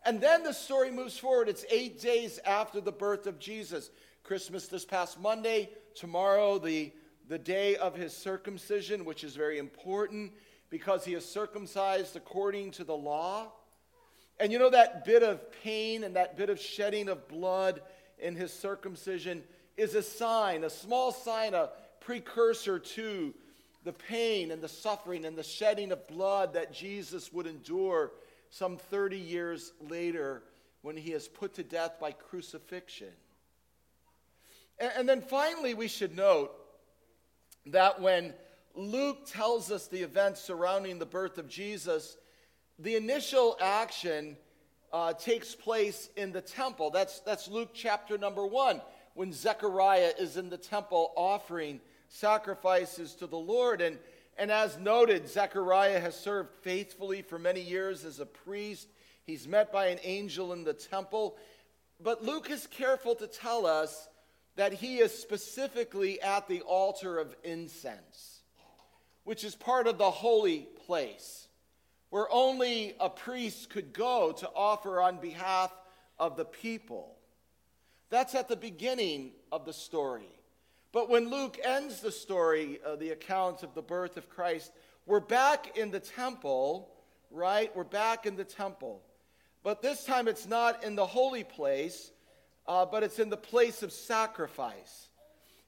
And 0.05 0.21
then 0.21 0.43
the 0.43 0.53
story 0.53 0.91
moves 0.91 1.19
forward. 1.19 1.49
It's 1.49 1.65
eight 1.71 2.01
days 2.01 2.39
after 2.45 2.81
the 2.81 2.93
birth 2.93 3.27
of 3.27 3.39
Jesus. 3.39 3.91
Christmas 4.23 4.69
this 4.69 4.85
past 4.85 5.19
Monday, 5.19 5.71
tomorrow, 5.95 6.59
the, 6.59 6.93
the 7.29 7.39
day 7.39 7.77
of 7.77 7.97
his 7.97 8.17
circumcision, 8.17 9.05
which 9.05 9.25
is 9.25 9.35
very 9.35 9.59
important 9.59 10.33
because 10.69 11.05
he 11.05 11.15
is 11.15 11.25
circumcised 11.25 12.17
according 12.17 12.71
to 12.73 12.85
the 12.85 12.97
law. 12.97 13.49
And 14.39 14.53
you 14.53 14.59
know 14.59 14.71
that 14.71 15.05
bit 15.05 15.23
of 15.23 15.51
pain 15.63 16.05
and 16.05 16.17
that 16.17 16.37
bit 16.37 16.49
of 16.49 16.61
shedding 16.61 17.09
of 17.09 17.29
blood 17.29 17.83
in 18.21 18.35
his 18.37 18.53
circumcision 18.53 19.43
is 19.77 19.95
a 19.95 20.03
sign, 20.03 20.65
a 20.65 20.71
small 20.71 21.13
sign, 21.13 21.55
a 21.55 21.71
precursor 22.01 22.79
to 22.79 23.35
the 23.85 23.93
pain 23.93 24.51
and 24.51 24.63
the 24.63 24.69
suffering 24.69 25.25
and 25.25 25.37
the 25.37 25.43
shedding 25.43 25.93
of 25.93 26.07
blood 26.07 26.55
that 26.55 26.73
Jesus 26.73 27.33
would 27.33 27.47
endure 27.47 28.13
some 28.51 28.77
30 28.77 29.17
years 29.17 29.73
later 29.89 30.43
when 30.83 30.97
he 30.97 31.13
is 31.13 31.29
put 31.29 31.55
to 31.55 31.63
death 31.63 31.99
by 32.01 32.13
crucifixion. 32.13 33.13
And, 34.79 34.93
and 34.97 35.09
then 35.09 35.23
finally, 35.23 35.75
we 35.75 35.89
should 35.89 36.17
note 36.17 36.53
that 37.67 38.01
when 38.01 38.35
Luke 38.75 39.27
tells 39.27 39.71
us 39.71 39.87
the 39.87 40.03
events 40.03 40.41
surrounding 40.41 40.99
the 40.99 41.07
birth 41.07 41.39
of 41.39 41.49
Jesus, 41.49 42.17
the 42.79 42.97
initial 42.97 43.57
action 43.61 44.37
uh, 44.93 45.13
takes 45.13 45.55
place 45.55 46.09
in 46.17 46.33
the 46.33 46.41
temple. 46.41 46.91
That's, 46.91 47.21
that's 47.21 47.49
Luke 47.49 47.71
chapter 47.75 48.19
number 48.19 48.47
one, 48.47 48.81
when 49.15 49.33
Zechariah 49.33 50.13
is 50.19 50.37
in 50.37 50.51
the 50.51 50.59
temple 50.59 51.13
offering 51.17 51.81
sacrifices 52.09 53.15
to 53.15 53.27
the 53.27 53.39
Lord. 53.39 53.81
And, 53.81 53.99
and 54.37 54.51
as 54.51 54.79
noted, 54.79 55.29
Zechariah 55.29 56.01
has 56.01 56.19
served 56.19 56.51
faithfully 56.63 57.23
for 57.23 57.39
many 57.39 57.61
years 57.61 58.05
as 58.05 58.21
a 58.21 58.27
priest. 58.27 58.89
He's 59.25 59.47
met 59.47 59.73
by 59.73 59.87
an 59.87 59.99
angel 60.03 60.53
in 60.53 60.65
the 60.65 60.75
temple. 60.75 61.37
But 62.03 62.25
Luke 62.25 62.51
is 62.51 62.67
careful 62.67 63.15
to 63.17 63.27
tell 63.27 63.67
us 63.67 64.09
that 64.57 64.73
he 64.73 64.99
is 64.99 65.17
specifically 65.17 66.21
at 66.21 66.49
the 66.49 66.63
altar 66.63 67.19
of 67.19 67.35
incense, 67.45 68.41
which 69.25 69.45
is 69.45 69.55
part 69.55 69.87
of 69.87 69.99
the 69.99 70.11
holy 70.11 70.67
place 70.87 71.47
where 72.11 72.31
only 72.31 72.95
a 73.01 73.09
priest 73.09 73.71
could 73.71 73.93
go 73.93 74.33
to 74.33 74.51
offer 74.55 75.01
on 75.01 75.19
behalf 75.19 75.73
of 76.19 76.37
the 76.37 76.45
people. 76.45 77.17
That's 78.11 78.35
at 78.35 78.49
the 78.49 78.57
beginning 78.57 79.33
of 79.51 79.65
the 79.65 79.73
story. 79.73 80.29
But 80.93 81.09
when 81.09 81.31
Luke 81.31 81.59
ends 81.65 82.01
the 82.01 82.11
story, 82.11 82.81
uh, 82.85 82.97
the 82.97 83.11
account 83.11 83.63
of 83.63 83.75
the 83.75 83.83
birth 83.83 84.17
of 84.17 84.29
Christ, 84.29 84.73
we're 85.07 85.21
back 85.21 85.79
in 85.79 85.93
the 85.93 86.01
temple, 86.01 86.91
right? 87.31 87.75
We're 87.77 87.85
back 87.85 88.27
in 88.27 88.35
the 88.35 88.45
temple. 88.45 89.03
But 89.63 89.83
this 89.83 90.05
time 90.05 90.27
it's 90.27 90.49
not 90.49 90.83
in 90.83 90.97
the 90.97 91.07
holy 91.07 91.45
place, 91.45 92.11
uh, 92.67 92.87
but 92.87 93.05
it's 93.05 93.21
in 93.21 93.31
the 93.31 93.37
place 93.37 93.83
of 93.85 93.93
sacrifice. 93.93 95.09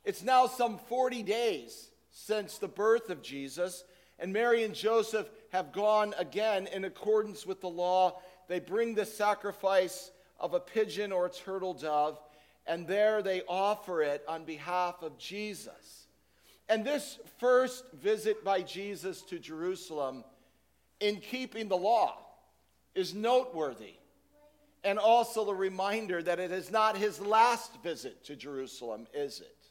It's 0.04 0.22
now 0.22 0.49
some 0.49 0.78
40 0.78 1.22
days 1.22 1.90
since 2.11 2.58
the 2.58 2.68
birth 2.68 3.08
of 3.11 3.22
Jesus, 3.22 3.84
and 4.23 4.33
Mary 4.33 4.62
and 4.62 4.73
Joseph 4.73 5.29
have 5.50 5.73
gone 5.73 6.14
again 6.17 6.69
in 6.69 6.85
accordance 6.85 7.45
with 7.45 7.61
the 7.61 7.69
law. 7.69 8.23
They 8.49 8.61
bring 8.61 8.95
the 8.95 9.05
sacrifice 9.05 10.12
of 10.38 10.55
a 10.55 10.61
pigeon 10.61 11.11
or 11.11 11.26
a 11.26 11.31
turtle 11.31 11.75
dove, 11.75 12.21
and 12.64 12.87
there 12.87 13.21
they 13.21 13.43
offer 13.49 14.00
it 14.00 14.25
on 14.29 14.45
behalf 14.45 15.02
of 15.02 15.19
Jesus. 15.19 16.07
And 16.69 16.85
this 16.85 17.19
first 17.41 17.85
visit 17.93 18.45
by 18.45 18.62
Jesus 18.62 19.23
to 19.23 19.41
Jerusalem, 19.41 20.23
in 21.00 21.17
keeping 21.17 21.67
the 21.67 21.76
law, 21.76 22.17
is 22.95 23.14
noteworthy. 23.14 23.95
And 24.85 25.00
also 25.00 25.45
the 25.45 25.55
reminder 25.55 26.23
that 26.23 26.38
it 26.38 26.52
is 26.52 26.71
not 26.71 26.97
his 26.97 27.21
last 27.21 27.83
visit 27.83 28.25
to 28.26 28.37
Jerusalem, 28.37 29.09
is 29.12 29.41
it? 29.41 29.62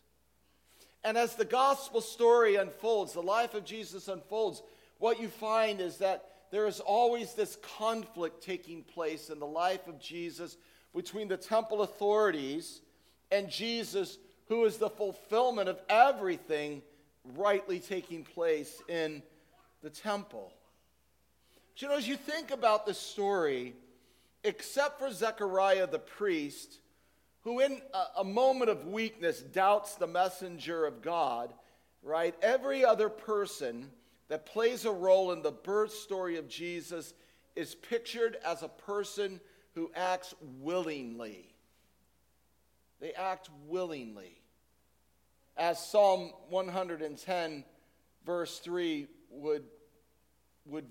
And 1.03 1.17
as 1.17 1.35
the 1.35 1.45
gospel 1.45 2.01
story 2.01 2.55
unfolds, 2.55 3.13
the 3.13 3.21
life 3.21 3.53
of 3.53 3.65
Jesus 3.65 4.07
unfolds, 4.07 4.61
what 4.99 5.19
you 5.19 5.27
find 5.29 5.81
is 5.81 5.97
that 5.97 6.25
there 6.51 6.67
is 6.67 6.79
always 6.79 7.33
this 7.33 7.57
conflict 7.77 8.43
taking 8.43 8.83
place 8.83 9.29
in 9.29 9.39
the 9.39 9.47
life 9.47 9.87
of 9.87 9.99
Jesus 9.99 10.57
between 10.93 11.27
the 11.27 11.37
temple 11.37 11.81
authorities 11.81 12.81
and 13.31 13.49
Jesus, 13.49 14.17
who 14.47 14.65
is 14.65 14.77
the 14.77 14.89
fulfillment 14.89 15.69
of 15.69 15.79
everything 15.89 16.81
rightly 17.35 17.79
taking 17.79 18.23
place 18.23 18.81
in 18.87 19.23
the 19.81 19.89
temple. 19.89 20.51
But 21.73 21.81
you 21.81 21.87
know, 21.87 21.97
as 21.97 22.07
you 22.07 22.17
think 22.17 22.51
about 22.51 22.85
the 22.85 22.93
story, 22.93 23.73
except 24.43 24.99
for 24.99 25.11
Zechariah 25.11 25.87
the 25.87 25.99
priest, 25.99 26.79
who 27.43 27.59
in 27.59 27.81
a, 28.17 28.23
moment 28.23 28.69
of 28.69 28.87
weakness 28.87 29.41
doubts 29.41 29.95
the 29.95 30.07
messenger 30.07 30.85
of 30.85 31.01
God, 31.01 31.53
right? 32.03 32.35
Every 32.41 32.85
other 32.85 33.09
person 33.09 33.89
that 34.27 34.45
plays 34.45 34.85
a 34.85 34.91
role 34.91 35.31
in 35.31 35.41
the 35.41 35.51
birth 35.51 35.93
story 35.93 36.37
of 36.37 36.47
Jesus 36.47 37.13
is 37.55 37.73
pictured 37.75 38.37
as 38.45 38.61
a 38.61 38.67
person 38.67 39.39
who 39.73 39.91
acts 39.95 40.35
willingly. 40.59 41.53
They 42.99 43.13
act 43.13 43.49
willingly. 43.67 44.39
As 45.57 45.83
Psalm 45.83 46.31
110, 46.49 47.63
verse 48.25 48.59
3, 48.59 49.07
would, 49.31 49.63
would 50.65 50.85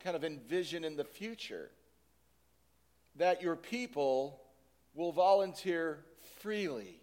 kind 0.00 0.16
of 0.16 0.24
envision 0.24 0.84
in 0.84 0.96
the 0.96 1.04
future 1.04 1.70
that 3.16 3.40
your 3.40 3.56
people 3.56 4.41
will 4.94 5.12
volunteer 5.12 6.04
freely. 6.40 7.00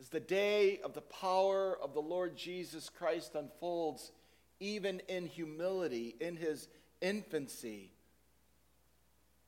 As 0.00 0.08
the 0.08 0.20
day 0.20 0.80
of 0.84 0.92
the 0.94 1.00
power 1.00 1.78
of 1.82 1.94
the 1.94 2.00
Lord 2.00 2.36
Jesus 2.36 2.88
Christ 2.88 3.34
unfolds, 3.34 4.12
even 4.60 5.00
in 5.08 5.26
humility, 5.26 6.16
in 6.20 6.36
his 6.36 6.68
infancy, 7.00 7.92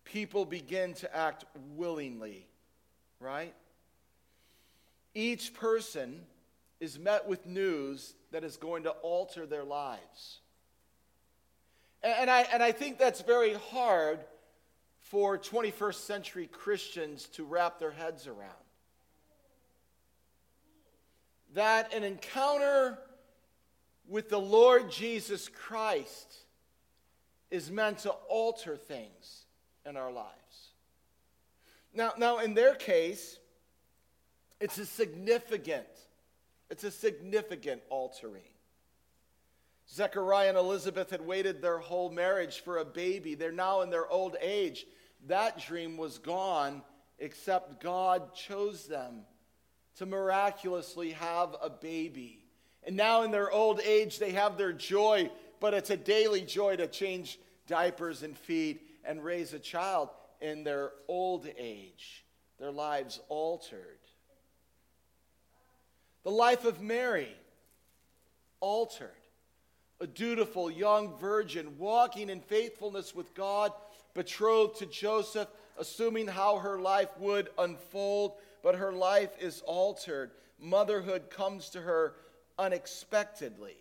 people 0.04 0.44
begin 0.44 0.94
to 0.94 1.14
act 1.14 1.44
willingly, 1.74 2.46
right? 3.20 3.54
Each 5.14 5.52
person 5.52 6.22
is 6.80 6.98
met 6.98 7.26
with 7.26 7.46
news 7.46 8.14
that 8.32 8.44
is 8.44 8.56
going 8.56 8.84
to 8.84 8.90
alter 8.90 9.46
their 9.46 9.64
lives. 9.64 10.40
And, 12.02 12.30
I, 12.30 12.42
and 12.52 12.62
I 12.62 12.72
think 12.72 12.98
that's 12.98 13.22
very 13.22 13.54
hard 13.54 14.20
for 15.10 15.38
21st 15.38 15.94
century 15.94 16.48
Christians 16.48 17.28
to 17.34 17.44
wrap 17.44 17.78
their 17.78 17.92
heads 17.92 18.26
around. 18.26 18.50
That 21.54 21.94
an 21.94 22.02
encounter 22.02 22.98
with 24.08 24.28
the 24.28 24.40
Lord 24.40 24.90
Jesus 24.90 25.48
Christ 25.48 26.36
is 27.50 27.70
meant 27.70 27.98
to 27.98 28.10
alter 28.10 28.76
things 28.76 29.44
in 29.84 29.96
our 29.96 30.10
lives. 30.10 30.72
Now, 31.94 32.12
now 32.18 32.38
in 32.38 32.54
their 32.54 32.74
case, 32.74 33.38
it's 34.60 34.78
a 34.78 34.86
significant, 34.86 35.86
it's 36.68 36.84
a 36.84 36.90
significant 36.90 37.82
altering. 37.90 38.42
Zechariah 39.88 40.48
and 40.48 40.58
Elizabeth 40.58 41.10
had 41.10 41.20
waited 41.24 41.62
their 41.62 41.78
whole 41.78 42.10
marriage 42.10 42.60
for 42.60 42.78
a 42.78 42.84
baby. 42.84 43.34
They're 43.34 43.52
now 43.52 43.82
in 43.82 43.90
their 43.90 44.08
old 44.08 44.36
age. 44.40 44.84
That 45.26 45.58
dream 45.60 45.96
was 45.96 46.18
gone, 46.18 46.82
except 47.18 47.82
God 47.82 48.34
chose 48.34 48.86
them 48.86 49.22
to 49.96 50.06
miraculously 50.06 51.12
have 51.12 51.56
a 51.60 51.70
baby. 51.70 52.44
And 52.84 52.96
now 52.96 53.22
in 53.22 53.30
their 53.30 53.50
old 53.50 53.80
age, 53.80 54.18
they 54.18 54.32
have 54.32 54.56
their 54.56 54.72
joy, 54.72 55.30
but 55.58 55.74
it's 55.74 55.90
a 55.90 55.96
daily 55.96 56.42
joy 56.42 56.76
to 56.76 56.86
change 56.86 57.38
diapers 57.66 58.22
and 58.22 58.36
feed 58.36 58.80
and 59.04 59.24
raise 59.24 59.52
a 59.52 59.58
child 59.58 60.10
in 60.40 60.64
their 60.64 60.92
old 61.08 61.48
age, 61.58 62.24
their 62.58 62.70
lives 62.70 63.20
altered. 63.28 63.98
The 66.22 66.30
life 66.30 66.64
of 66.64 66.80
Mary, 66.80 67.34
altered. 68.60 69.10
A 70.00 70.06
dutiful 70.06 70.70
young 70.70 71.16
virgin 71.16 71.78
walking 71.78 72.28
in 72.28 72.40
faithfulness 72.40 73.14
with 73.14 73.32
God, 73.34 73.72
betrothed 74.16 74.78
to 74.78 74.86
Joseph, 74.86 75.48
assuming 75.78 76.26
how 76.26 76.58
her 76.58 76.78
life 76.78 77.10
would 77.18 77.50
unfold, 77.58 78.32
but 78.62 78.74
her 78.74 78.92
life 78.92 79.30
is 79.38 79.60
altered. 79.60 80.32
Motherhood 80.58 81.30
comes 81.30 81.68
to 81.70 81.80
her 81.80 82.14
unexpectedly. 82.58 83.76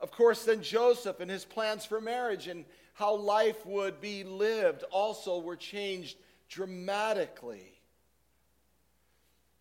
Of 0.00 0.12
course, 0.12 0.44
then 0.44 0.62
Joseph 0.62 1.20
and 1.20 1.30
his 1.30 1.44
plans 1.44 1.84
for 1.84 2.00
marriage 2.00 2.46
and 2.46 2.64
how 2.94 3.16
life 3.16 3.66
would 3.66 4.00
be 4.00 4.24
lived 4.24 4.84
also 4.84 5.40
were 5.40 5.56
changed 5.56 6.16
dramatically. 6.48 7.74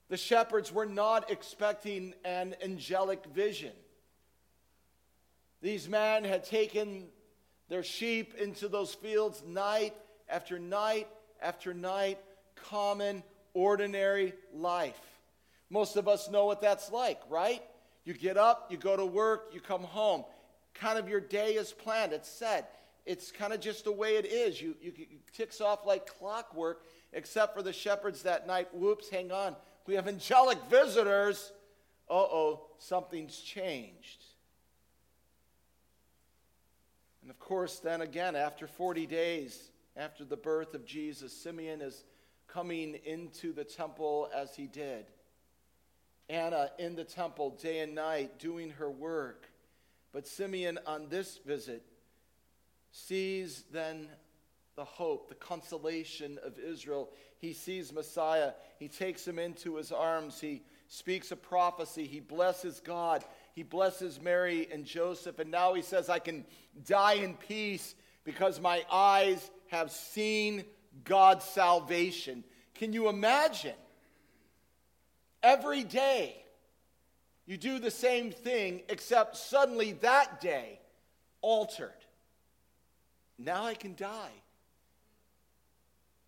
The 0.09 0.17
shepherds 0.17 0.71
were 0.71 0.85
not 0.85 1.31
expecting 1.31 2.13
an 2.23 2.55
angelic 2.63 3.25
vision. 3.25 3.73
These 5.61 5.89
men 5.89 6.23
had 6.23 6.43
taken 6.43 7.07
their 7.69 7.83
sheep 7.83 8.33
into 8.35 8.67
those 8.67 8.93
fields 8.93 9.43
night 9.45 9.93
after 10.29 10.59
night 10.59 11.07
after 11.41 11.73
night, 11.73 12.19
common, 12.69 13.23
ordinary 13.53 14.33
life. 14.53 14.99
Most 15.69 15.97
of 15.97 16.07
us 16.07 16.29
know 16.29 16.45
what 16.45 16.61
that's 16.61 16.91
like, 16.91 17.19
right? 17.29 17.61
You 18.05 18.13
get 18.13 18.37
up, 18.37 18.71
you 18.71 18.77
go 18.77 18.95
to 18.95 19.05
work, 19.05 19.49
you 19.53 19.59
come 19.59 19.83
home. 19.83 20.23
Kind 20.73 20.97
of 20.97 21.09
your 21.09 21.19
day 21.19 21.53
is 21.53 21.73
planned, 21.73 22.13
it's 22.13 22.29
set. 22.29 22.73
It's 23.05 23.31
kind 23.31 23.53
of 23.53 23.61
just 23.61 23.85
the 23.85 23.91
way 23.91 24.17
it 24.17 24.25
is. 24.25 24.61
You, 24.61 24.75
you, 24.81 24.91
it 24.97 25.33
ticks 25.33 25.61
off 25.61 25.85
like 25.85 26.07
clockwork, 26.19 26.83
except 27.13 27.55
for 27.55 27.61
the 27.61 27.71
shepherds 27.71 28.23
that 28.23 28.47
night. 28.47 28.67
Whoops, 28.73 29.09
hang 29.09 29.31
on. 29.31 29.55
We 29.85 29.95
have 29.95 30.07
angelic 30.07 30.57
visitors. 30.69 31.51
Uh 32.09 32.15
oh, 32.15 32.67
something's 32.79 33.39
changed. 33.39 34.25
And 37.27 37.33
of 37.33 37.39
course, 37.39 37.79
then 37.79 37.99
again, 37.99 38.37
after 38.37 38.67
40 38.67 39.05
days 39.05 39.71
after 39.97 40.23
the 40.23 40.37
birth 40.37 40.73
of 40.73 40.85
Jesus, 40.85 41.33
Simeon 41.33 41.81
is 41.81 42.05
coming 42.47 42.97
into 43.03 43.51
the 43.51 43.65
temple 43.65 44.29
as 44.33 44.55
he 44.55 44.65
did. 44.65 45.07
Anna 46.29 46.69
in 46.79 46.95
the 46.95 47.03
temple 47.03 47.49
day 47.61 47.79
and 47.79 47.93
night 47.93 48.39
doing 48.39 48.69
her 48.69 48.89
work. 48.89 49.49
But 50.13 50.25
Simeon 50.25 50.79
on 50.87 51.09
this 51.09 51.39
visit 51.45 51.83
sees 52.93 53.65
then 53.73 54.07
the 54.77 54.85
hope, 54.85 55.27
the 55.27 55.35
consolation 55.35 56.39
of 56.45 56.57
Israel. 56.57 57.09
He 57.39 57.51
sees 57.51 57.91
Messiah. 57.91 58.53
He 58.79 58.87
takes 58.87 59.27
him 59.27 59.37
into 59.37 59.75
his 59.75 59.91
arms. 59.91 60.39
He 60.39 60.61
speaks 60.87 61.33
a 61.33 61.35
prophecy. 61.35 62.07
He 62.07 62.21
blesses 62.21 62.79
God. 62.79 63.25
He 63.57 63.63
blesses 63.63 64.21
Mary 64.21 64.67
and 64.71 64.85
Joseph. 64.85 65.39
And 65.39 65.49
now 65.49 65.73
he 65.73 65.81
says, 65.81 66.09
I 66.09 66.19
can 66.19 66.45
die 66.85 67.13
in 67.13 67.33
peace 67.33 67.95
because 68.23 68.61
my 68.61 68.85
eyes 68.91 69.49
have 69.71 69.89
seen 69.89 70.63
God's 71.03 71.43
salvation. 71.43 72.43
Can 72.75 72.93
you 72.93 73.09
imagine? 73.09 73.73
Every 75.41 75.83
day, 75.83 76.35
you 77.47 77.57
do 77.57 77.79
the 77.79 77.89
same 77.89 78.29
thing, 78.29 78.83
except 78.89 79.35
suddenly 79.37 79.93
that 79.93 80.39
day 80.39 80.79
altered. 81.41 81.89
Now 83.39 83.65
I 83.65 83.73
can 83.73 83.95
die. 83.95 84.37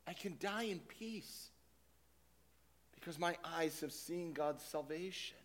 I 0.08 0.13
can 0.13 0.36
die 0.39 0.63
in 0.63 0.80
peace 0.80 1.51
because 2.95 3.19
my 3.19 3.38
eyes 3.45 3.82
have 3.82 3.93
seen 3.93 4.34
God's 4.34 4.63
salvation. 4.63 5.38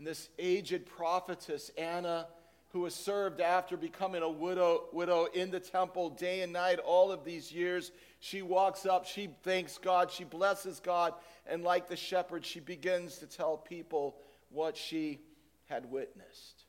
And 0.00 0.06
this 0.06 0.30
aged 0.38 0.86
prophetess, 0.86 1.70
Anna, 1.76 2.26
who 2.70 2.84
has 2.84 2.94
served 2.94 3.38
after 3.42 3.76
becoming 3.76 4.22
a 4.22 4.30
widow, 4.30 4.84
widow 4.94 5.26
in 5.26 5.50
the 5.50 5.60
temple 5.60 6.08
day 6.08 6.40
and 6.40 6.54
night 6.54 6.78
all 6.78 7.12
of 7.12 7.22
these 7.22 7.52
years, 7.52 7.92
she 8.18 8.40
walks 8.40 8.86
up, 8.86 9.04
she 9.04 9.28
thanks 9.42 9.76
God, 9.76 10.10
she 10.10 10.24
blesses 10.24 10.80
God, 10.80 11.12
and 11.46 11.62
like 11.62 11.86
the 11.86 11.96
shepherd, 11.96 12.46
she 12.46 12.60
begins 12.60 13.18
to 13.18 13.26
tell 13.26 13.58
people 13.58 14.16
what 14.48 14.74
she 14.74 15.18
had 15.66 15.90
witnessed. 15.90 16.64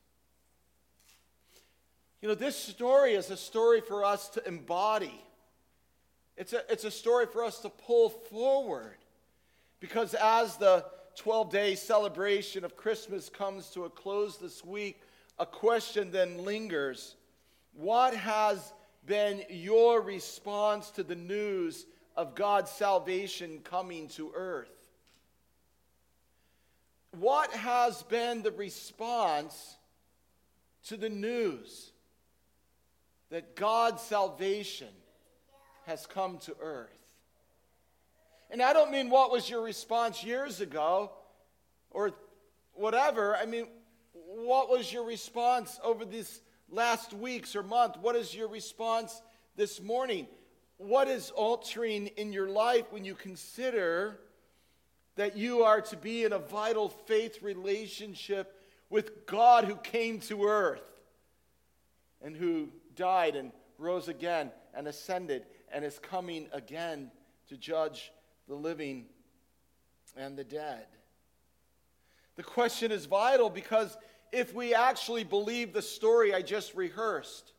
You 2.22 2.28
know, 2.28 2.36
this 2.36 2.58
story 2.58 3.13
is 3.13 3.30
a 3.30 3.38
story 3.38 3.80
for 3.80 4.04
us 4.04 4.28
to 4.32 4.46
embody. 4.46 5.24
It's 6.36 6.52
a, 6.52 6.70
it's 6.70 6.84
a 6.84 6.91
story 6.91 7.28
for 7.28 7.46
us 7.46 7.60
to 7.60 7.70
pull 7.70 8.10
forward. 8.10 8.98
Because 9.80 10.15
as 10.15 10.58
the 10.58 10.84
12 11.15 11.52
day 11.52 11.76
celebration 11.76 12.63
of 12.63 12.76
Christmas 12.76 13.30
comes 13.30 13.69
to 13.69 13.86
a 13.86 13.89
close 13.89 14.38
this 14.38 14.63
week, 14.63 15.02
a 15.39 15.45
question 15.45 16.12
then 16.12 16.43
lingers 16.45 17.15
What 17.74 18.15
has 18.15 18.74
been 19.06 19.43
your 19.50 20.02
response 20.02 20.91
to 20.91 21.04
the 21.04 21.15
news 21.15 21.86
of 22.15 22.36
God's 22.36 22.71
salvation 22.71 23.60
coming 23.63 24.08
to 24.10 24.32
earth? 24.36 24.69
What 27.19 27.52
has 27.52 28.04
been 28.04 28.41
the 28.41 28.52
response 28.52 29.76
to 30.88 30.97
the 30.97 31.10
news 31.10 31.91
that 33.30 33.56
God's 33.56 34.02
salvation 34.02 34.88
has 35.86 36.06
come 36.06 36.38
to 36.39 36.56
earth? 36.62 37.01
And 38.52 38.62
I 38.62 38.74
don't 38.74 38.92
mean 38.92 39.10
what 39.10 39.32
was 39.32 39.50
your 39.50 39.62
response 39.62 40.26
years 40.26 40.60
ago 40.60 41.12
or 41.90 42.12
whatever. 42.74 43.34
I 43.38 43.46
mean, 43.46 43.68
what 44.12 44.70
was 44.70 44.92
your 44.92 45.06
response 45.06 45.80
over 45.82 46.04
these 46.04 46.42
last 46.70 47.14
weeks 47.14 47.56
or 47.56 47.64
month? 47.64 47.98
What 48.02 48.18
is 48.18 48.36
your 48.36 48.50
response 48.50 49.22
this 49.56 49.82
morning? 49.82 50.28
What 50.76 51.08
is 51.08 51.32
altering 51.32 52.08
in 52.08 52.34
your 52.34 52.50
life 52.50 52.92
when 52.92 53.06
you 53.06 53.16
consider 53.16 54.20
that 55.16 55.38
you 55.38 55.64
are 55.64 55.80
to 55.80 55.96
be 55.96 56.26
in 56.26 56.34
a 56.34 56.40
vital 56.40 56.90
faith 56.90 57.42
relationship 57.42 58.54
with 58.90 59.26
God 59.28 59.64
who 59.64 59.76
came 59.76 60.20
to 60.22 60.44
earth 60.44 60.84
and 62.22 62.36
who 62.36 62.68
died 62.98 63.38
and 63.38 63.54
rose 63.78 64.10
again 64.10 64.52
and 64.74 64.90
ascended 64.90 65.46
and 65.72 65.86
is 65.86 66.00
coming 66.00 66.48
again 66.52 67.12
to 67.48 67.56
judge 67.56 68.12
the 68.48 68.56
living 68.56 69.06
and 70.16 70.38
the 70.38 70.44
dead? 70.44 70.86
The 72.36 72.44
question 72.44 72.92
is 72.92 73.06
vital 73.06 73.50
because 73.50 73.98
if 74.32 74.54
we 74.54 74.74
actually 74.74 75.24
believe 75.24 75.74
the 75.74 75.82
story 75.82 76.34
I 76.34 76.42
just 76.42 76.74
rehearsed, 76.76 77.54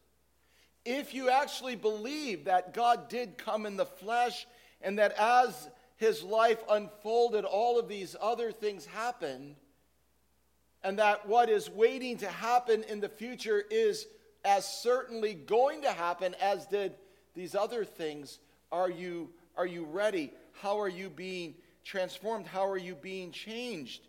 if 0.84 1.14
you 1.14 1.30
actually 1.30 1.76
believe 1.76 2.46
that 2.46 2.74
God 2.74 3.08
did 3.08 3.38
come 3.38 3.66
in 3.66 3.76
the 3.76 3.86
flesh 3.86 4.46
and 4.80 4.98
that 4.98 5.12
as 5.12 5.68
his 5.96 6.22
life 6.22 6.62
unfolded, 6.68 7.44
all 7.44 7.78
of 7.78 7.88
these 7.88 8.16
other 8.20 8.50
things 8.50 8.86
happened, 8.86 9.54
and 10.82 10.98
that 10.98 11.28
what 11.28 11.48
is 11.48 11.70
waiting 11.70 12.16
to 12.18 12.28
happen 12.28 12.82
in 12.88 12.98
the 12.98 13.08
future 13.08 13.62
is 13.70 14.06
as 14.44 14.66
certainly 14.66 15.34
going 15.34 15.82
to 15.82 15.92
happen 15.92 16.34
as 16.42 16.66
did 16.66 16.94
these 17.34 17.54
other 17.54 17.84
things, 17.84 18.40
are 18.72 18.90
you, 18.90 19.30
are 19.56 19.66
you 19.66 19.84
ready? 19.84 20.32
How 20.60 20.80
are 20.80 20.88
you 20.88 21.08
being 21.08 21.54
transformed? 21.84 22.46
How 22.46 22.66
are 22.66 22.78
you 22.78 22.94
being 22.94 23.32
changed? 23.32 24.02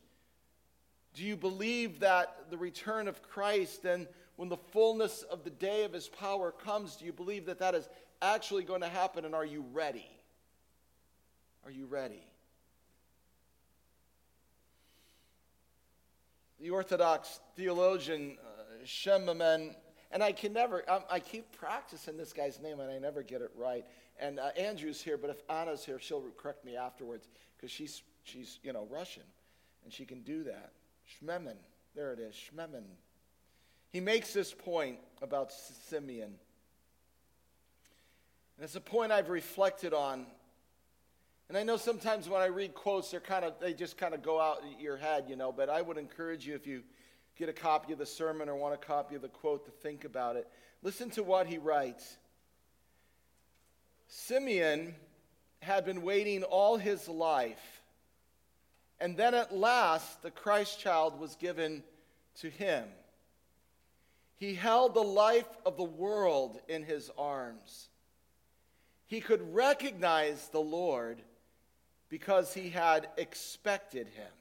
Do 1.14 1.24
you 1.24 1.36
believe 1.36 2.00
that 2.00 2.50
the 2.50 2.58
return 2.58 3.08
of 3.08 3.22
Christ 3.22 3.86
and 3.86 4.08
when 4.36 4.50
the 4.50 4.58
fullness 4.58 5.22
of 5.24 5.44
the 5.44 5.52
day 5.52 5.84
of 5.84 5.94
his 5.94 6.08
power 6.08 6.52
comes, 6.52 6.96
do 6.96 7.06
you 7.06 7.14
believe 7.14 7.46
that 7.46 7.60
that 7.60 7.76
is 7.76 7.88
actually 8.22 8.64
going 8.64 8.82
to 8.82 8.88
happen 8.88 9.26
and 9.26 9.36
are 9.36 9.46
you 9.46 9.64
ready? 9.74 10.10
Are 11.66 11.72
you 11.72 11.86
ready? 11.86 12.26
The 16.60 16.72
Orthodox 16.72 17.40
theologian 17.56 18.38
uh, 18.42 18.86
Shemamen, 18.86 19.76
and 20.14 20.24
I 20.24 20.32
can 20.32 20.54
never, 20.54 20.84
I, 20.88 21.02
I, 21.12 21.20
keep 21.20 21.52
practicing 21.58 22.18
this 22.18 22.32
guy's 22.32 22.62
name 22.62 22.80
and 22.80 22.92
I 22.92 23.00
never 23.00 23.24
get 23.24 23.42
it 23.42 23.50
right. 23.58 23.84
And 24.20 24.40
uh, 24.40 24.50
Andrew's 24.56 25.02
here, 25.02 25.18
but 25.18 25.32
if 25.32 25.42
Anna's 25.50 25.84
here, 25.84 26.00
she'll 26.00 26.24
correct 26.38 26.64
me 26.64 26.78
afterwards 26.78 27.28
because 27.58 27.72
she's, 27.72 28.04
she's, 28.24 28.60
you 28.64 28.72
know, 28.72 28.88
Russian 28.92 29.24
and 29.84 29.92
she 29.92 30.06
can 30.06 30.22
do 30.22 30.44
that. 30.44 30.72
Schmemann. 31.20 31.58
There 31.96 32.14
it 32.14 32.20
is, 32.20 32.36
Schmemann. 32.36 32.84
He 33.90 34.00
makes 34.00 34.34
this 34.34 34.54
point 34.54 35.00
about 35.22 35.52
Simeon. 35.52 36.36
And 38.58 38.64
it's 38.64 38.76
a 38.76 38.82
point 38.82 39.12
I've 39.12 39.30
reflected 39.30 39.94
on. 39.94 40.28
And 41.50 41.58
I 41.58 41.64
know 41.64 41.78
sometimes 41.78 42.30
when 42.30 42.42
I 42.42 42.48
read 42.48 42.74
quotes, 42.74 43.12
they're 43.12 43.20
kind 43.20 43.46
of 43.46 43.54
they 43.60 43.74
just 43.74 43.98
kind 43.98 44.14
of 44.14 44.24
go 44.24 44.40
out 44.40 44.64
your 44.80 44.98
head, 44.98 45.26
you 45.28 45.36
know, 45.36 45.52
but 45.52 45.70
I 45.70 45.82
would 45.82 45.98
encourage 45.98 46.48
you 46.48 46.56
if 46.56 46.66
you 46.66 46.84
get 47.38 47.50
a 47.50 47.54
copy 47.54 47.94
of 47.94 48.00
the 48.00 48.06
sermon 48.06 48.50
or 48.50 48.56
want 48.56 48.74
a 48.74 48.78
copy 48.78 49.16
of 49.16 49.22
the 49.22 49.28
quote 49.28 49.66
to 49.66 49.72
think 49.72 50.06
about 50.06 50.36
it. 50.36 50.48
Listen 50.82 51.10
to 51.12 51.24
what 51.24 51.48
he 51.48 51.58
writes. 51.58 52.18
Simeon 54.08 54.94
had 55.62 55.86
been 55.86 56.02
waiting 56.02 56.44
all 56.44 56.78
his 56.78 57.08
life, 57.08 57.82
and 59.00 59.18
then 59.18 59.34
at 59.34 59.56
last 59.56 60.22
the 60.22 60.32
Christ 60.32 60.80
child 60.80 61.20
was 61.20 61.36
given 61.36 61.84
to 62.42 62.50
him. 62.50 62.86
He 64.36 64.56
held 64.56 64.94
the 64.94 65.02
life 65.02 65.48
of 65.66 65.78
the 65.78 65.84
world 65.84 66.60
in 66.68 66.84
his 66.84 67.10
arms. 67.18 67.88
He 69.06 69.22
could 69.22 69.54
recognize 69.54 70.50
the 70.50 70.60
Lord 70.60 71.22
because 72.10 72.54
he 72.54 72.70
had 72.70 73.08
expected 73.18 74.08
him. 74.10 74.32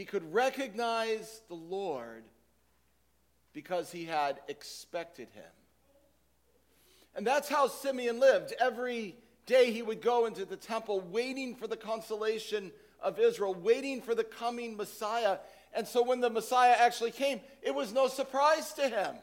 He 0.00 0.06
could 0.06 0.32
recognize 0.32 1.42
the 1.48 1.54
Lord 1.54 2.24
because 3.52 3.92
he 3.92 4.06
had 4.06 4.40
expected 4.48 5.28
him. 5.34 5.52
And 7.14 7.26
that's 7.26 7.50
how 7.50 7.68
Simeon 7.68 8.18
lived. 8.18 8.54
Every 8.58 9.14
day 9.44 9.70
he 9.70 9.82
would 9.82 10.00
go 10.00 10.24
into 10.24 10.46
the 10.46 10.56
temple 10.56 11.02
waiting 11.02 11.54
for 11.54 11.66
the 11.66 11.76
consolation 11.76 12.72
of 13.02 13.18
Israel, 13.18 13.52
waiting 13.52 14.00
for 14.00 14.14
the 14.14 14.24
coming 14.24 14.74
Messiah. 14.74 15.36
And 15.74 15.86
so 15.86 16.02
when 16.02 16.20
the 16.20 16.30
Messiah 16.30 16.76
actually 16.78 17.10
came, 17.10 17.42
it 17.60 17.74
was 17.74 17.92
no 17.92 18.08
surprise 18.08 18.72
to 18.72 18.88
him. 18.88 19.16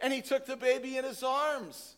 And 0.00 0.12
he 0.12 0.22
took 0.22 0.46
the 0.46 0.56
baby 0.56 0.96
in 0.96 1.04
his 1.04 1.24
arms. 1.24 1.96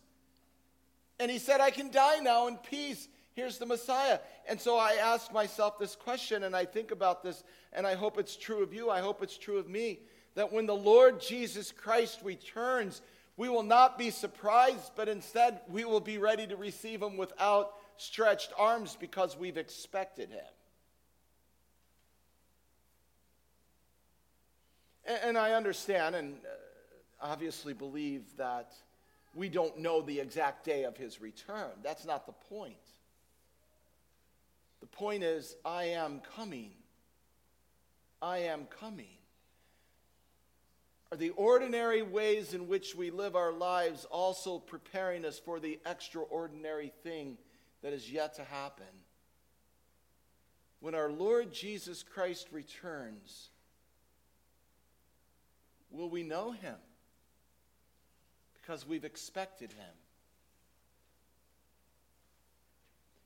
And 1.19 1.29
he 1.29 1.37
said, 1.37 1.61
I 1.61 1.69
can 1.69 1.91
die 1.91 2.17
now 2.17 2.47
in 2.47 2.57
peace. 2.57 3.07
Here's 3.33 3.57
the 3.57 3.65
Messiah. 3.65 4.19
And 4.47 4.59
so 4.59 4.77
I 4.77 4.93
ask 4.93 5.31
myself 5.31 5.79
this 5.79 5.95
question, 5.95 6.43
and 6.43 6.55
I 6.55 6.65
think 6.65 6.91
about 6.91 7.23
this, 7.23 7.43
and 7.71 7.85
I 7.87 7.95
hope 7.95 8.17
it's 8.17 8.35
true 8.35 8.63
of 8.63 8.73
you. 8.73 8.89
I 8.89 8.99
hope 8.99 9.23
it's 9.23 9.37
true 9.37 9.57
of 9.57 9.69
me 9.69 9.99
that 10.35 10.51
when 10.51 10.65
the 10.65 10.75
Lord 10.75 11.21
Jesus 11.21 11.71
Christ 11.71 12.19
returns, 12.23 13.01
we 13.37 13.49
will 13.49 13.63
not 13.63 13.97
be 13.97 14.09
surprised, 14.09 14.91
but 14.95 15.07
instead 15.07 15.61
we 15.69 15.85
will 15.85 15.99
be 15.99 16.17
ready 16.17 16.45
to 16.47 16.55
receive 16.55 17.01
him 17.01 17.17
without 17.17 17.73
stretched 17.97 18.51
arms 18.57 18.97
because 18.99 19.37
we've 19.37 19.57
expected 19.57 20.29
him. 20.29 20.45
And, 25.23 25.37
I 25.37 25.53
understand 25.53 26.15
and 26.15 26.35
uh, 26.35 27.31
obviously 27.31 27.73
believe 27.73 28.21
that 28.37 28.73
we 29.33 29.49
don't 29.49 29.79
know 29.79 30.01
the 30.01 30.19
exact 30.19 30.65
day 30.65 30.83
of 30.83 30.97
his 30.97 31.19
return. 31.19 31.71
That's 31.81 32.05
not 32.05 32.27
the 32.27 32.33
point. 32.33 32.75
Point 34.91 35.23
is, 35.23 35.55
I 35.63 35.85
am 35.85 36.21
coming. 36.35 36.71
I 38.21 38.39
am 38.39 38.65
coming 38.65 39.19
are 41.11 41.17
the 41.17 41.31
ordinary 41.31 42.03
ways 42.03 42.53
in 42.53 42.67
which 42.67 42.95
we 42.95 43.09
live 43.09 43.35
our 43.35 43.51
lives 43.51 44.05
also 44.05 44.59
preparing 44.59 45.25
us 45.25 45.39
for 45.39 45.59
the 45.59 45.79
extraordinary 45.85 46.91
thing 47.03 47.37
that 47.81 47.93
is 47.93 48.11
yet 48.11 48.35
to 48.35 48.43
happen? 48.43 48.85
When 50.81 50.93
our 50.93 51.09
Lord 51.09 51.51
Jesus 51.51 52.03
Christ 52.03 52.49
returns, 52.51 53.49
will 55.89 56.09
we 56.09 56.21
know 56.21 56.51
him? 56.51 56.75
Because 58.61 58.87
we've 58.87 59.05
expected 59.05 59.71
him. 59.71 59.93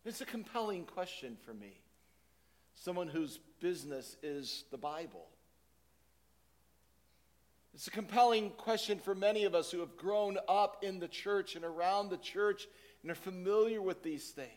It's 0.06 0.22
a 0.22 0.26
compelling 0.26 0.84
question 0.86 1.38
for 1.46 1.54
me. 1.54 1.80
Someone 2.76 3.08
whose 3.08 3.40
business 3.62 4.18
is 4.22 4.66
the 4.72 4.78
Bible. 4.78 5.28
It's 7.74 7.88
a 7.88 7.92
compelling 7.92 8.52
question 8.52 9.00
for 9.00 9.16
many 9.16 9.46
of 9.46 9.56
us 9.56 9.72
who 9.72 9.80
have 9.80 9.98
grown 9.98 10.38
up 10.48 10.84
in 10.84 11.00
the 11.00 11.08
church 11.08 11.56
and 11.56 11.66
around 11.66 12.10
the 12.10 12.18
church 12.18 12.68
and 13.02 13.12
are 13.12 13.16
familiar 13.16 13.82
with 13.82 14.04
these 14.04 14.30
things. 14.30 14.50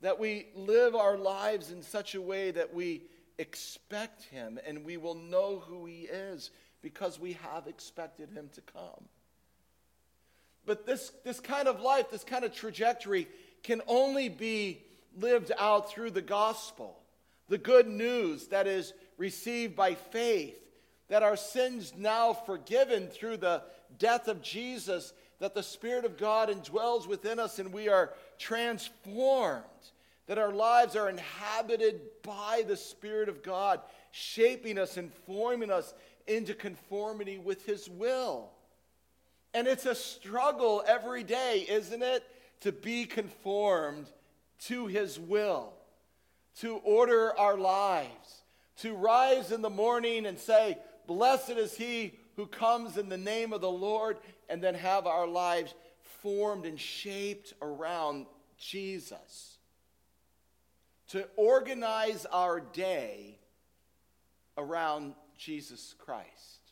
That 0.00 0.18
we 0.18 0.48
live 0.54 0.94
our 0.94 1.16
lives 1.16 1.70
in 1.70 1.82
such 1.82 2.14
a 2.14 2.22
way 2.22 2.50
that 2.50 2.74
we 2.74 3.04
expect 3.38 4.24
Him 4.24 4.58
and 4.66 4.84
we 4.84 4.96
will 4.96 5.14
know 5.14 5.62
who 5.66 5.86
He 5.86 6.02
is 6.02 6.50
because 6.82 7.20
we 7.20 7.34
have 7.34 7.66
expected 7.66 8.30
Him 8.30 8.50
to 8.54 8.60
come. 8.62 9.08
But 10.66 10.86
this, 10.86 11.12
this 11.24 11.40
kind 11.40 11.68
of 11.68 11.80
life, 11.80 12.10
this 12.10 12.24
kind 12.24 12.44
of 12.44 12.54
trajectory, 12.54 13.28
can 13.62 13.82
only 13.86 14.28
be 14.28 14.82
lived 15.18 15.52
out 15.58 15.90
through 15.90 16.10
the 16.10 16.22
gospel, 16.22 16.98
the 17.48 17.58
good 17.58 17.86
news 17.86 18.48
that 18.48 18.66
is 18.66 18.92
received 19.18 19.76
by 19.76 19.94
faith 19.94 20.60
that 21.08 21.22
our 21.22 21.36
sins 21.36 21.92
now 21.96 22.32
forgiven 22.32 23.08
through 23.08 23.36
the 23.36 23.62
death 23.98 24.28
of 24.28 24.42
Jesus, 24.42 25.12
that 25.38 25.54
the 25.54 25.62
Spirit 25.62 26.04
of 26.04 26.16
God 26.16 26.48
indwells 26.48 27.06
within 27.06 27.38
us 27.38 27.58
and 27.58 27.72
we 27.72 27.88
are 27.88 28.12
transformed, 28.38 29.62
that 30.26 30.38
our 30.38 30.52
lives 30.52 30.96
are 30.96 31.10
inhabited 31.10 32.00
by 32.22 32.64
the 32.66 32.76
Spirit 32.76 33.28
of 33.28 33.42
God, 33.42 33.80
shaping 34.10 34.78
us 34.78 34.96
and 34.96 35.12
forming 35.26 35.70
us 35.70 35.92
into 36.26 36.54
conformity 36.54 37.38
with 37.38 37.66
His 37.66 37.88
will. 37.88 38.50
And 39.54 39.68
it's 39.68 39.86
a 39.86 39.94
struggle 39.94 40.82
every 40.86 41.22
day, 41.22 41.64
isn't 41.68 42.02
it? 42.02 42.24
To 42.60 42.72
be 42.72 43.06
conformed 43.06 44.06
to 44.66 44.86
His 44.86 45.18
will, 45.18 45.72
to 46.60 46.76
order 46.78 47.38
our 47.38 47.56
lives, 47.56 48.42
to 48.78 48.94
rise 48.94 49.52
in 49.52 49.62
the 49.62 49.70
morning 49.70 50.26
and 50.26 50.38
say, 50.38 50.78
Blessed 51.06 51.50
is 51.50 51.76
he 51.76 52.14
who 52.36 52.46
comes 52.46 52.96
in 52.96 53.08
the 53.08 53.18
name 53.18 53.52
of 53.52 53.60
the 53.60 53.70
Lord, 53.70 54.16
and 54.48 54.60
then 54.62 54.74
have 54.74 55.06
our 55.06 55.26
lives 55.26 55.74
formed 56.22 56.66
and 56.66 56.80
shaped 56.80 57.52
around 57.62 58.26
Jesus. 58.58 59.58
To 61.08 61.28
organize 61.36 62.26
our 62.26 62.60
day 62.60 63.38
around 64.56 65.14
Jesus 65.36 65.94
Christ. 65.98 66.63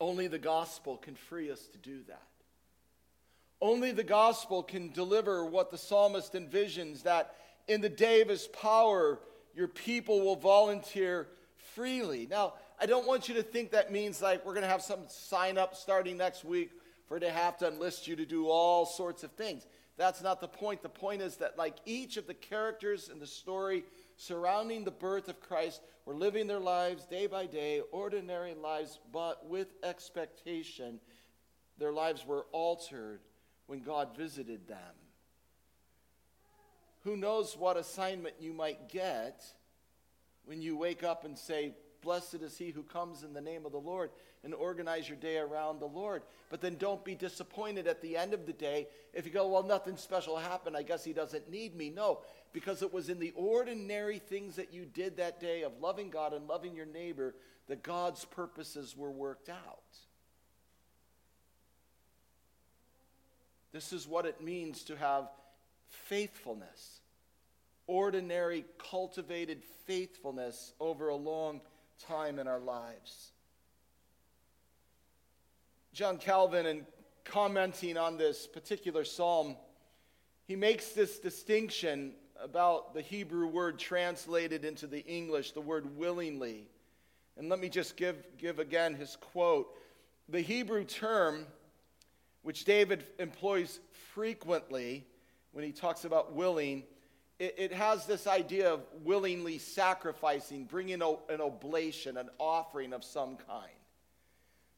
Only 0.00 0.26
the 0.26 0.38
gospel 0.38 0.96
can 0.96 1.14
free 1.14 1.50
us 1.50 1.66
to 1.68 1.78
do 1.78 2.02
that. 2.08 2.22
Only 3.60 3.92
the 3.92 4.04
gospel 4.04 4.62
can 4.62 4.90
deliver 4.90 5.44
what 5.44 5.70
the 5.70 5.76
psalmist 5.76 6.32
envisions 6.32 7.02
that 7.02 7.34
in 7.68 7.82
the 7.82 7.90
day 7.90 8.22
of 8.22 8.28
his 8.28 8.46
power, 8.48 9.20
your 9.54 9.68
people 9.68 10.20
will 10.20 10.36
volunteer 10.36 11.28
freely. 11.74 12.26
Now, 12.30 12.54
I 12.80 12.86
don't 12.86 13.06
want 13.06 13.28
you 13.28 13.34
to 13.34 13.42
think 13.42 13.72
that 13.72 13.92
means 13.92 14.22
like 14.22 14.46
we're 14.46 14.54
going 14.54 14.64
to 14.64 14.70
have 14.70 14.82
some 14.82 15.00
sign 15.08 15.58
up 15.58 15.76
starting 15.76 16.16
next 16.16 16.44
week 16.44 16.70
for 17.06 17.20
to 17.20 17.30
have 17.30 17.58
to 17.58 17.68
enlist 17.68 18.08
you 18.08 18.16
to 18.16 18.24
do 18.24 18.48
all 18.48 18.86
sorts 18.86 19.22
of 19.22 19.32
things. 19.32 19.66
That's 19.98 20.22
not 20.22 20.40
the 20.40 20.48
point. 20.48 20.82
The 20.82 20.88
point 20.88 21.20
is 21.20 21.36
that, 21.36 21.58
like 21.58 21.74
each 21.84 22.16
of 22.16 22.26
the 22.26 22.34
characters 22.34 23.10
in 23.12 23.18
the 23.18 23.26
story 23.26 23.84
surrounding 24.20 24.84
the 24.84 24.90
birth 24.90 25.28
of 25.28 25.40
Christ, 25.40 25.80
were 26.04 26.14
living 26.14 26.46
their 26.46 26.60
lives 26.60 27.06
day 27.06 27.26
by 27.26 27.46
day, 27.46 27.80
ordinary 27.90 28.52
lives, 28.52 28.98
but 29.10 29.48
with 29.48 29.72
expectation. 29.82 31.00
Their 31.78 31.92
lives 31.92 32.26
were 32.26 32.44
altered 32.52 33.20
when 33.66 33.80
God 33.80 34.14
visited 34.14 34.68
them. 34.68 34.94
Who 37.04 37.16
knows 37.16 37.56
what 37.56 37.78
assignment 37.78 38.34
you 38.38 38.52
might 38.52 38.90
get 38.90 39.42
when 40.44 40.60
you 40.60 40.76
wake 40.76 41.02
up 41.02 41.24
and 41.24 41.38
say, 41.38 41.72
Blessed 42.02 42.36
is 42.36 42.56
he 42.56 42.70
who 42.70 42.82
comes 42.82 43.22
in 43.22 43.32
the 43.32 43.40
name 43.40 43.66
of 43.66 43.72
the 43.72 43.78
Lord, 43.78 44.10
and 44.42 44.54
organize 44.54 45.08
your 45.08 45.18
day 45.18 45.36
around 45.36 45.80
the 45.80 45.86
Lord. 45.86 46.22
But 46.48 46.60
then 46.60 46.76
don't 46.76 47.04
be 47.04 47.14
disappointed 47.14 47.86
at 47.86 48.00
the 48.00 48.16
end 48.16 48.32
of 48.32 48.46
the 48.46 48.52
day 48.52 48.88
if 49.12 49.26
you 49.26 49.32
go, 49.32 49.48
Well, 49.48 49.62
nothing 49.62 49.96
special 49.96 50.36
happened. 50.36 50.76
I 50.76 50.82
guess 50.82 51.04
he 51.04 51.12
doesn't 51.12 51.50
need 51.50 51.76
me. 51.76 51.90
No, 51.90 52.20
because 52.52 52.82
it 52.82 52.92
was 52.92 53.08
in 53.08 53.18
the 53.18 53.32
ordinary 53.36 54.18
things 54.18 54.56
that 54.56 54.72
you 54.72 54.84
did 54.84 55.18
that 55.18 55.40
day 55.40 55.62
of 55.62 55.80
loving 55.80 56.10
God 56.10 56.32
and 56.32 56.48
loving 56.48 56.74
your 56.74 56.86
neighbor 56.86 57.34
that 57.68 57.82
God's 57.82 58.24
purposes 58.24 58.96
were 58.96 59.10
worked 59.10 59.48
out. 59.48 59.82
This 63.72 63.92
is 63.92 64.08
what 64.08 64.26
it 64.26 64.42
means 64.42 64.82
to 64.84 64.96
have 64.96 65.28
faithfulness, 65.88 67.00
ordinary, 67.86 68.64
cultivated 68.90 69.62
faithfulness 69.86 70.72
over 70.80 71.08
a 71.08 71.16
long 71.16 71.60
time 72.06 72.38
in 72.38 72.46
our 72.46 72.60
lives. 72.60 73.32
John 75.92 76.18
Calvin, 76.18 76.66
in 76.66 76.86
commenting 77.24 77.96
on 77.96 78.16
this 78.16 78.46
particular 78.46 79.04
psalm, 79.04 79.56
he 80.46 80.56
makes 80.56 80.90
this 80.90 81.18
distinction 81.18 82.12
about 82.42 82.94
the 82.94 83.02
Hebrew 83.02 83.46
word 83.46 83.78
translated 83.78 84.64
into 84.64 84.86
the 84.86 85.04
English, 85.06 85.52
the 85.52 85.60
word 85.60 85.96
willingly. 85.96 86.68
And 87.36 87.48
let 87.48 87.60
me 87.60 87.68
just 87.68 87.96
give, 87.96 88.16
give 88.38 88.58
again 88.58 88.94
his 88.94 89.16
quote. 89.16 89.74
The 90.28 90.40
Hebrew 90.40 90.84
term, 90.84 91.46
which 92.42 92.64
David 92.64 93.04
employs 93.18 93.80
frequently 94.12 95.06
when 95.52 95.64
he 95.64 95.72
talks 95.72 96.04
about 96.04 96.34
willing, 96.34 96.84
it, 97.40 97.54
it 97.56 97.72
has 97.72 98.06
this 98.06 98.28
idea 98.28 98.72
of 98.72 98.80
willingly 99.02 99.58
sacrificing, 99.58 100.64
bringing 100.66 101.02
an 101.02 101.40
oblation, 101.40 102.16
an 102.18 102.28
offering 102.38 102.92
of 102.92 103.02
some 103.02 103.36
kind. 103.36 103.72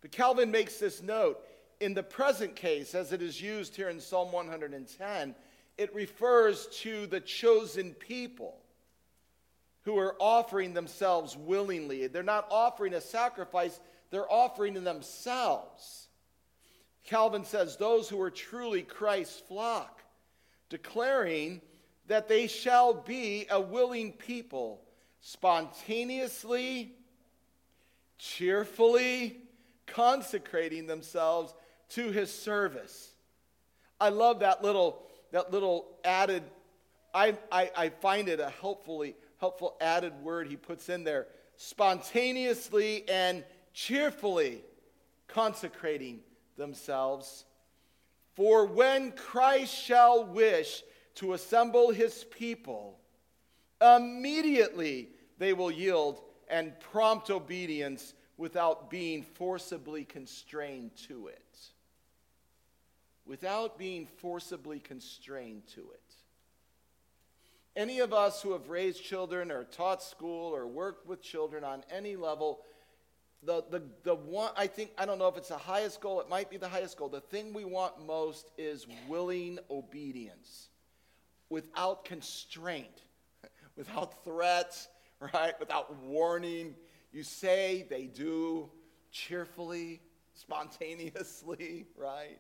But 0.01 0.13
Calvin 0.13 0.51
makes 0.51 0.79
this 0.79 1.03
note 1.03 1.45
in 1.81 1.95
the 1.95 2.03
present 2.03 2.55
case, 2.55 2.95
as 2.95 3.13
it 3.13 3.21
is 3.21 3.43
used 3.43 3.75
here 3.75 3.89
in 3.89 4.01
Psalm 4.01 4.31
110, 4.31 5.35
it 5.77 5.95
refers 5.95 6.69
to 6.81 7.07
the 7.09 7.21
chosen 7.21 7.93
people 7.95 8.57
who 9.83 9.99
are 9.99 10.15
offering 10.21 10.75
themselves 10.75 11.37
willingly. 11.37 12.07
They're 12.07 12.23
not 12.23 12.47
offering 12.51 12.95
a 12.95 13.01
sacrifice, 13.01 13.81
they're 14.11 14.31
offering 14.31 14.75
themselves. 14.85 16.07
Calvin 17.05 17.45
says, 17.45 17.77
Those 17.77 18.09
who 18.09 18.21
are 18.21 18.31
truly 18.31 18.83
Christ's 18.83 19.41
flock, 19.41 20.03
declaring 20.69 21.61
that 22.07 22.29
they 22.29 22.47
shall 22.47 22.95
be 22.95 23.47
a 23.51 23.61
willing 23.61 24.13
people, 24.13 24.81
spontaneously, 25.21 26.95
cheerfully 28.19 29.39
consecrating 29.87 30.87
themselves 30.87 31.55
to 31.91 32.11
his 32.11 32.33
service. 32.33 33.13
I 34.01 34.09
love 34.09 34.41
that 34.41 34.63
little, 34.63 35.03
that 35.31 35.53
little 35.53 35.87
added, 36.05 36.43
I, 37.15 37.37
I, 37.51 37.71
I 37.77 37.89
find 37.91 38.29
it 38.29 38.41
a 38.41 38.51
helpfully, 38.51 39.15
helpful 39.39 39.77
added 39.81 40.13
word 40.23 40.49
he 40.49 40.57
puts 40.57 40.89
in 40.89 41.05
there. 41.05 41.29
Spontaneously 41.57 43.09
and 43.09 43.45
cheerfully 43.75 44.65
consecrating 45.29 46.21
themselves. 46.57 47.45
For 48.35 48.67
when 48.67 49.13
Christ 49.13 49.75
shall 49.75 50.25
wish 50.25 50.83
to 51.17 51.35
assemble 51.35 51.91
his 51.91 52.25
people, 52.25 52.99
immediately 53.81 55.09
they 55.39 55.53
will 55.53 55.71
yield 55.71 56.21
and 56.49 56.79
prompt 56.81 57.31
obedience 57.31 58.15
without 58.37 58.91
being 58.91 59.23
forcibly 59.23 60.05
constrained 60.05 60.91
to 61.09 61.29
it. 61.29 61.59
Without 63.27 63.79
being 63.79 64.07
forcibly 64.19 64.81
constrained 64.81 65.67
to 65.69 65.81
it. 65.81 66.01
Any 67.75 68.01
of 68.01 68.13
us 68.13 68.43
who 68.43 68.53
have 68.53 68.69
raised 68.69 69.03
children 69.03 69.51
or 69.51 69.65
taught 69.65 70.03
school 70.03 70.55
or 70.55 70.67
worked 70.67 71.07
with 71.07 71.23
children 71.23 71.65
on 71.65 71.85
any 71.91 72.17
level, 72.17 72.61
the, 73.43 73.65
the, 73.71 73.83
the 74.03 74.15
one, 74.15 74.51
I 74.57 74.67
think, 74.67 74.91
I 74.99 75.07
don't 75.07 75.19
know 75.19 75.29
if 75.29 75.37
it's 75.37 75.49
the 75.49 75.57
highest 75.57 76.01
goal, 76.01 76.21
it 76.21 76.29
might 76.29 76.51
be 76.51 76.59
the 76.59 76.69
highest 76.69 76.99
goal. 76.99 77.09
The 77.09 77.21
thing 77.21 77.53
we 77.55 77.65
want 77.65 78.05
most 78.05 78.51
is 78.59 78.87
willing 79.09 79.59
obedience 79.71 80.69
without 81.53 82.07
constraint, 82.07 83.03
without 83.77 84.25
threats, 84.25 84.89
right? 85.35 85.53
Without 85.61 85.95
warning. 85.97 86.75
You 87.13 87.23
say, 87.23 87.87
they 87.91 88.07
do, 88.07 88.71
cheerfully, 89.11 90.01
spontaneously, 90.35 91.87
right? 91.97 92.39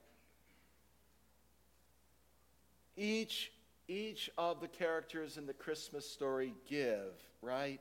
Each, 2.96 3.53
each 3.87 4.31
of 4.38 4.61
the 4.61 4.68
characters 4.68 5.37
in 5.37 5.46
the 5.46 5.53
Christmas 5.53 6.09
story 6.09 6.55
give, 6.66 7.12
right? 7.42 7.81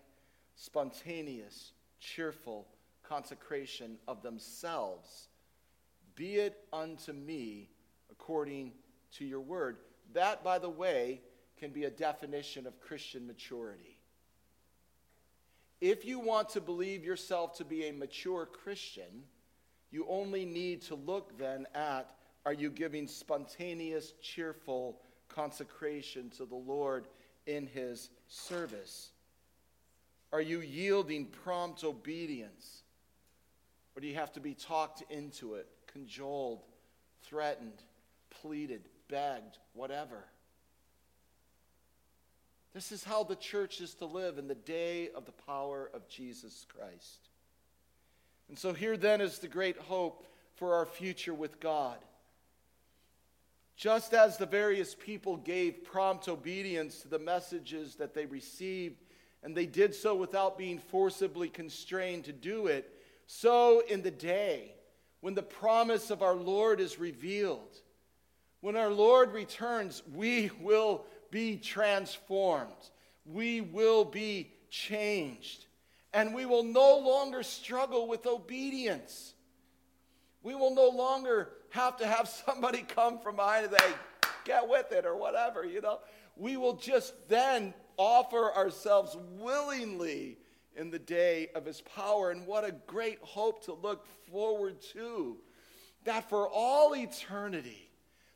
Spontaneous, 0.55 1.71
cheerful 2.01 2.67
consecration 3.03 3.97
of 4.07 4.21
themselves. 4.21 5.29
Be 6.15 6.35
it 6.35 6.57
unto 6.73 7.13
me 7.13 7.69
according 8.11 8.73
to 9.13 9.25
your 9.25 9.39
word. 9.39 9.77
That, 10.13 10.43
by 10.43 10.59
the 10.59 10.69
way, 10.69 11.21
can 11.57 11.71
be 11.71 11.85
a 11.85 11.89
definition 11.89 12.65
of 12.67 12.79
Christian 12.79 13.27
maturity. 13.27 13.97
If 15.79 16.05
you 16.05 16.19
want 16.19 16.49
to 16.49 16.61
believe 16.61 17.03
yourself 17.03 17.57
to 17.57 17.65
be 17.65 17.85
a 17.85 17.93
mature 17.93 18.45
Christian, 18.45 19.23
you 19.89 20.05
only 20.07 20.45
need 20.45 20.81
to 20.83 20.95
look 20.95 21.37
then 21.37 21.67
at 21.73 22.15
are 22.45 22.53
you 22.53 22.71
giving 22.71 23.07
spontaneous, 23.07 24.13
cheerful 24.21 24.99
consecration 25.27 26.29
to 26.37 26.45
the 26.45 26.55
Lord 26.55 27.07
in 27.45 27.67
his 27.67 28.09
service? 28.27 29.11
Are 30.33 30.41
you 30.41 30.61
yielding 30.61 31.25
prompt 31.27 31.83
obedience? 31.83 32.83
Or 33.95 34.01
do 34.01 34.07
you 34.07 34.15
have 34.15 34.31
to 34.33 34.39
be 34.39 34.53
talked 34.53 35.03
into 35.11 35.55
it, 35.55 35.67
cajoled, 35.85 36.63
threatened, 37.21 37.83
pleaded, 38.29 38.87
begged, 39.11 39.59
whatever? 39.73 40.25
This 42.73 42.91
is 42.91 43.03
how 43.03 43.23
the 43.23 43.35
church 43.35 43.81
is 43.81 43.93
to 43.95 44.05
live 44.05 44.37
in 44.39 44.47
the 44.47 44.55
day 44.55 45.09
of 45.13 45.25
the 45.25 45.33
power 45.33 45.91
of 45.93 46.07
Jesus 46.07 46.65
Christ. 46.73 47.29
And 48.47 48.57
so, 48.57 48.73
here 48.73 48.97
then 48.97 49.21
is 49.21 49.39
the 49.39 49.47
great 49.47 49.77
hope 49.77 50.25
for 50.55 50.73
our 50.73 50.85
future 50.85 51.33
with 51.33 51.59
God. 51.59 51.97
Just 53.75 54.13
as 54.13 54.37
the 54.37 54.45
various 54.45 54.95
people 54.95 55.37
gave 55.37 55.83
prompt 55.83 56.27
obedience 56.27 57.01
to 57.01 57.07
the 57.07 57.19
messages 57.19 57.95
that 57.95 58.13
they 58.13 58.25
received, 58.25 59.01
and 59.43 59.55
they 59.55 59.65
did 59.65 59.93
so 59.93 60.15
without 60.15 60.57
being 60.57 60.79
forcibly 60.79 61.49
constrained 61.49 62.25
to 62.25 62.33
do 62.33 62.67
it, 62.67 62.93
so 63.27 63.81
in 63.89 64.01
the 64.01 64.11
day 64.11 64.75
when 65.21 65.33
the 65.33 65.41
promise 65.41 66.09
of 66.09 66.21
our 66.21 66.35
Lord 66.35 66.79
is 66.79 66.99
revealed, 66.99 67.81
when 68.61 68.75
our 68.75 68.91
Lord 68.91 69.33
returns, 69.33 70.03
we 70.13 70.51
will 70.61 71.05
be 71.31 71.57
transformed. 71.57 72.71
We 73.25 73.61
will 73.61 74.05
be 74.05 74.53
changed. 74.69 75.65
And 76.13 76.33
we 76.33 76.45
will 76.45 76.63
no 76.63 76.99
longer 76.99 77.43
struggle 77.43 78.07
with 78.07 78.25
obedience. 78.25 79.33
We 80.43 80.55
will 80.55 80.75
no 80.75 80.89
longer 80.89 81.49
have 81.69 81.97
to 81.97 82.07
have 82.07 82.27
somebody 82.45 82.83
come 82.83 83.19
from 83.19 83.35
behind 83.35 83.65
and 83.65 83.77
say, 83.77 83.93
get 84.45 84.67
with 84.67 84.91
it 84.91 85.05
or 85.05 85.15
whatever, 85.15 85.65
you 85.65 85.81
know. 85.81 85.99
We 86.35 86.57
will 86.57 86.75
just 86.75 87.13
then 87.29 87.73
offer 87.97 88.53
ourselves 88.53 89.17
willingly 89.37 90.37
in 90.75 90.89
the 90.89 90.99
day 90.99 91.49
of 91.55 91.65
his 91.65 91.81
power. 91.81 92.31
And 92.31 92.45
what 92.45 92.63
a 92.63 92.71
great 92.87 93.19
hope 93.21 93.65
to 93.65 93.73
look 93.73 94.05
forward 94.31 94.81
to. 94.93 95.37
That 96.05 96.29
for 96.29 96.47
all 96.47 96.95
eternity, 96.95 97.90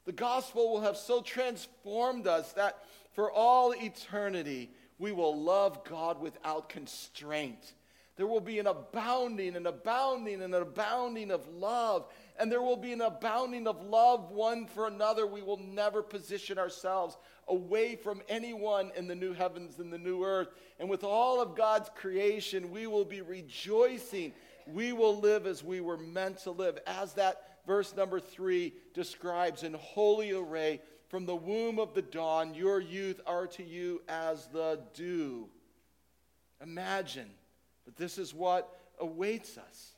the 0.06 0.12
gospel 0.12 0.72
will 0.72 0.82
have 0.82 0.98
so 0.98 1.22
transformed 1.22 2.28
us 2.28 2.54
that 2.54 2.84
for 3.14 3.32
all 3.32 3.74
eternity, 3.74 4.70
we 5.00 5.12
will 5.12 5.40
love 5.40 5.84
God 5.84 6.22
without 6.22 6.70
constraint. 6.70 7.74
There 8.18 8.28
will 8.28 8.42
be 8.42 8.60
an 8.60 8.68
abounding 8.68 9.56
and 9.56 9.68
abounding 9.68 10.42
and 10.42 10.54
abounding 10.54 11.32
of 11.32 11.48
love. 11.50 12.06
And 12.40 12.52
there 12.52 12.62
will 12.62 12.78
be 12.78 12.94
an 12.94 13.02
abounding 13.02 13.68
of 13.68 13.82
love 13.84 14.32
one 14.32 14.68
for 14.68 14.88
another. 14.88 15.28
We 15.28 15.42
will 15.42 15.58
never 15.58 16.02
position 16.02 16.58
ourselves 16.58 17.18
away 17.48 17.96
from 17.96 18.22
anyone 18.30 18.92
in 18.96 19.08
the 19.08 19.16
new 19.16 19.34
heavens 19.34 19.80
and 19.80 19.92
the 19.92 19.98
new 19.98 20.24
earth. 20.24 20.50
And 20.80 20.90
with 20.90 21.04
all 21.04 21.42
of 21.42 21.56
God's 21.56 21.90
creation, 21.96 22.72
we 22.72 22.88
will 22.88 23.06
be 23.06 23.22
rejoicing. 23.22 24.34
We 24.68 24.94
will 24.94 25.20
live 25.20 25.46
as 25.46 25.64
we 25.64 25.82
were 25.82 25.98
meant 25.98 26.40
to 26.40 26.52
live, 26.52 26.80
as 26.88 27.14
that 27.14 27.55
verse 27.66 27.96
number 27.96 28.20
three 28.20 28.74
describes 28.94 29.64
in 29.64 29.74
holy 29.74 30.32
array. 30.32 30.82
From 31.08 31.26
the 31.26 31.36
womb 31.36 31.80
of 31.80 31.94
the 31.94 32.02
dawn, 32.02 32.56
your 32.56 32.80
youth 32.80 33.22
are 33.26 33.48
to 33.48 33.64
you 33.64 34.02
as 34.10 34.48
the 34.48 34.80
dew. 34.94 35.48
Imagine 36.62 37.30
that 37.86 37.96
this 37.96 38.18
is 38.18 38.34
what 38.34 38.70
awaits 39.00 39.58
us. 39.58 39.96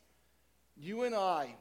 You 0.76 1.04
and 1.04 1.16
I, 1.16 1.56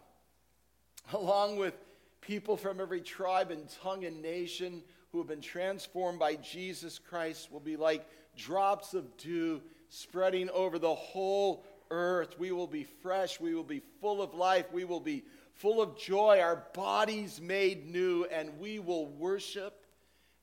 along 1.13 1.57
with 1.57 1.75
people 2.21 2.57
from 2.57 2.81
every 2.81 3.01
tribe 3.01 3.51
and 3.51 3.69
tongue 3.83 4.05
and 4.05 4.21
nation 4.21 4.83
who 5.13 5.19
have 5.19 5.29
been 5.29 5.41
transformed 5.41 6.19
by 6.19 6.35
Jesus 6.35 6.99
Christ, 6.99 7.53
will 7.53 7.61
be 7.61 7.77
like 7.77 8.07
drops 8.37 8.95
of 8.95 9.17
dew 9.17 9.63
spreading 9.89 10.51
over 10.51 10.79
the 10.79 10.95
whole 10.95 11.65
earth. 11.91 12.39
We 12.39 12.51
will 12.51 12.67
be 12.67 12.85
fresh. 12.85 13.41
We 13.41 13.55
will 13.55 13.63
be 13.63 13.81
full 14.01 14.21
of 14.21 14.35
life. 14.35 14.67
We 14.73 14.85
will 14.85 15.01
be 15.01 15.25
full 15.57 15.81
of 15.81 15.99
joy, 15.99 16.41
our 16.41 16.65
bodies 16.75 17.41
made 17.41 17.91
new, 17.91 18.25
and 18.25 18.59
we 18.59 18.79
will 18.79 19.07
worship 19.07 19.85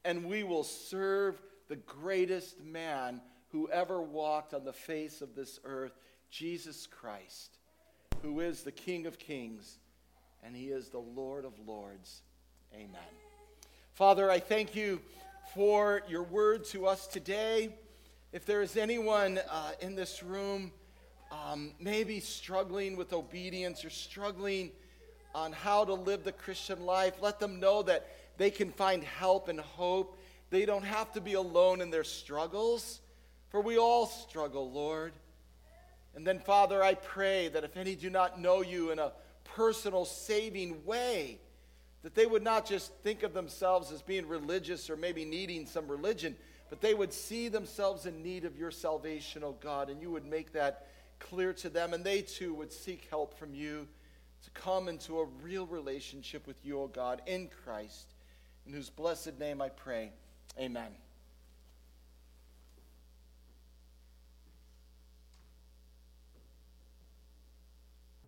and 0.05 0.25
we 0.25 0.43
will 0.43 0.63
serve 0.63 1.41
the 1.69 1.75
greatest 1.77 2.61
man 2.61 3.21
who 3.51 3.69
ever 3.69 4.01
walked 4.01 4.53
on 4.53 4.65
the 4.65 4.73
face 4.73 5.21
of 5.21 5.35
this 5.35 5.59
earth, 5.63 5.93
Jesus 6.29 6.87
Christ, 6.87 7.57
who 8.21 8.41
is 8.41 8.63
the 8.63 8.71
King 8.71 9.05
of 9.05 9.17
kings 9.17 9.77
and 10.43 10.55
he 10.55 10.67
is 10.67 10.89
the 10.89 10.99
Lord 10.99 11.45
of 11.45 11.53
lords. 11.65 12.21
Amen. 12.73 12.89
Father, 13.93 14.29
I 14.29 14.39
thank 14.39 14.75
you 14.75 14.99
for 15.53 16.01
your 16.09 16.23
word 16.23 16.65
to 16.65 16.85
us 16.85 17.07
today. 17.07 17.69
If 18.33 18.45
there 18.45 18.61
is 18.61 18.75
anyone 18.75 19.39
uh, 19.49 19.71
in 19.79 19.95
this 19.95 20.21
room 20.21 20.71
um, 21.31 21.71
maybe 21.79 22.19
struggling 22.19 22.97
with 22.97 23.13
obedience 23.13 23.85
or 23.85 23.89
struggling 23.89 24.71
on 25.35 25.51
how 25.51 25.85
to 25.85 25.93
live 25.93 26.23
the 26.23 26.31
Christian 26.31 26.85
life, 26.85 27.15
let 27.21 27.39
them 27.39 27.59
know 27.59 27.81
that 27.83 28.07
they 28.37 28.51
can 28.51 28.71
find 28.71 29.03
help 29.03 29.47
and 29.47 29.59
hope. 29.59 30.17
They 30.49 30.65
don't 30.65 30.85
have 30.85 31.11
to 31.13 31.21
be 31.21 31.33
alone 31.33 31.81
in 31.81 31.89
their 31.89 32.03
struggles, 32.03 33.01
for 33.49 33.61
we 33.61 33.77
all 33.77 34.05
struggle, 34.05 34.71
Lord. 34.71 35.13
And 36.15 36.25
then, 36.25 36.39
Father, 36.39 36.83
I 36.83 36.93
pray 36.93 37.47
that 37.49 37.63
if 37.63 37.75
any 37.75 37.95
do 37.95 38.09
not 38.09 38.39
know 38.39 38.61
you 38.61 38.91
in 38.91 38.99
a 38.99 39.13
personal, 39.43 40.05
saving 40.05 40.85
way, 40.85 41.39
that 42.03 42.13
they 42.13 42.25
would 42.25 42.43
not 42.43 42.67
just 42.67 42.93
think 42.97 43.23
of 43.23 43.33
themselves 43.33 43.91
as 43.91 44.01
being 44.01 44.27
religious 44.27 44.89
or 44.89 44.97
maybe 44.97 45.25
needing 45.25 45.65
some 45.65 45.87
religion, 45.87 46.35
but 46.69 46.81
they 46.81 46.93
would 46.93 47.13
see 47.13 47.47
themselves 47.47 48.05
in 48.05 48.21
need 48.21 48.45
of 48.45 48.57
your 48.57 48.71
salvation, 48.71 49.43
oh 49.43 49.55
God, 49.61 49.89
and 49.89 50.01
you 50.01 50.11
would 50.11 50.25
make 50.25 50.53
that 50.53 50.87
clear 51.19 51.53
to 51.53 51.69
them, 51.69 51.93
and 51.93 52.03
they 52.03 52.21
too 52.21 52.53
would 52.53 52.71
seek 52.71 53.07
help 53.09 53.37
from 53.39 53.55
you 53.55 53.87
to 54.43 54.49
come 54.51 54.87
into 54.87 55.19
a 55.19 55.25
real 55.41 55.65
relationship 55.65 56.45
with 56.47 56.57
you, 56.63 56.79
oh 56.81 56.87
God, 56.87 57.21
in 57.25 57.49
Christ, 57.63 58.13
in 58.65 58.73
whose 58.73 58.89
blessed 58.89 59.39
name 59.39 59.61
I 59.61 59.69
pray. 59.69 60.11
Amen. 60.59 60.91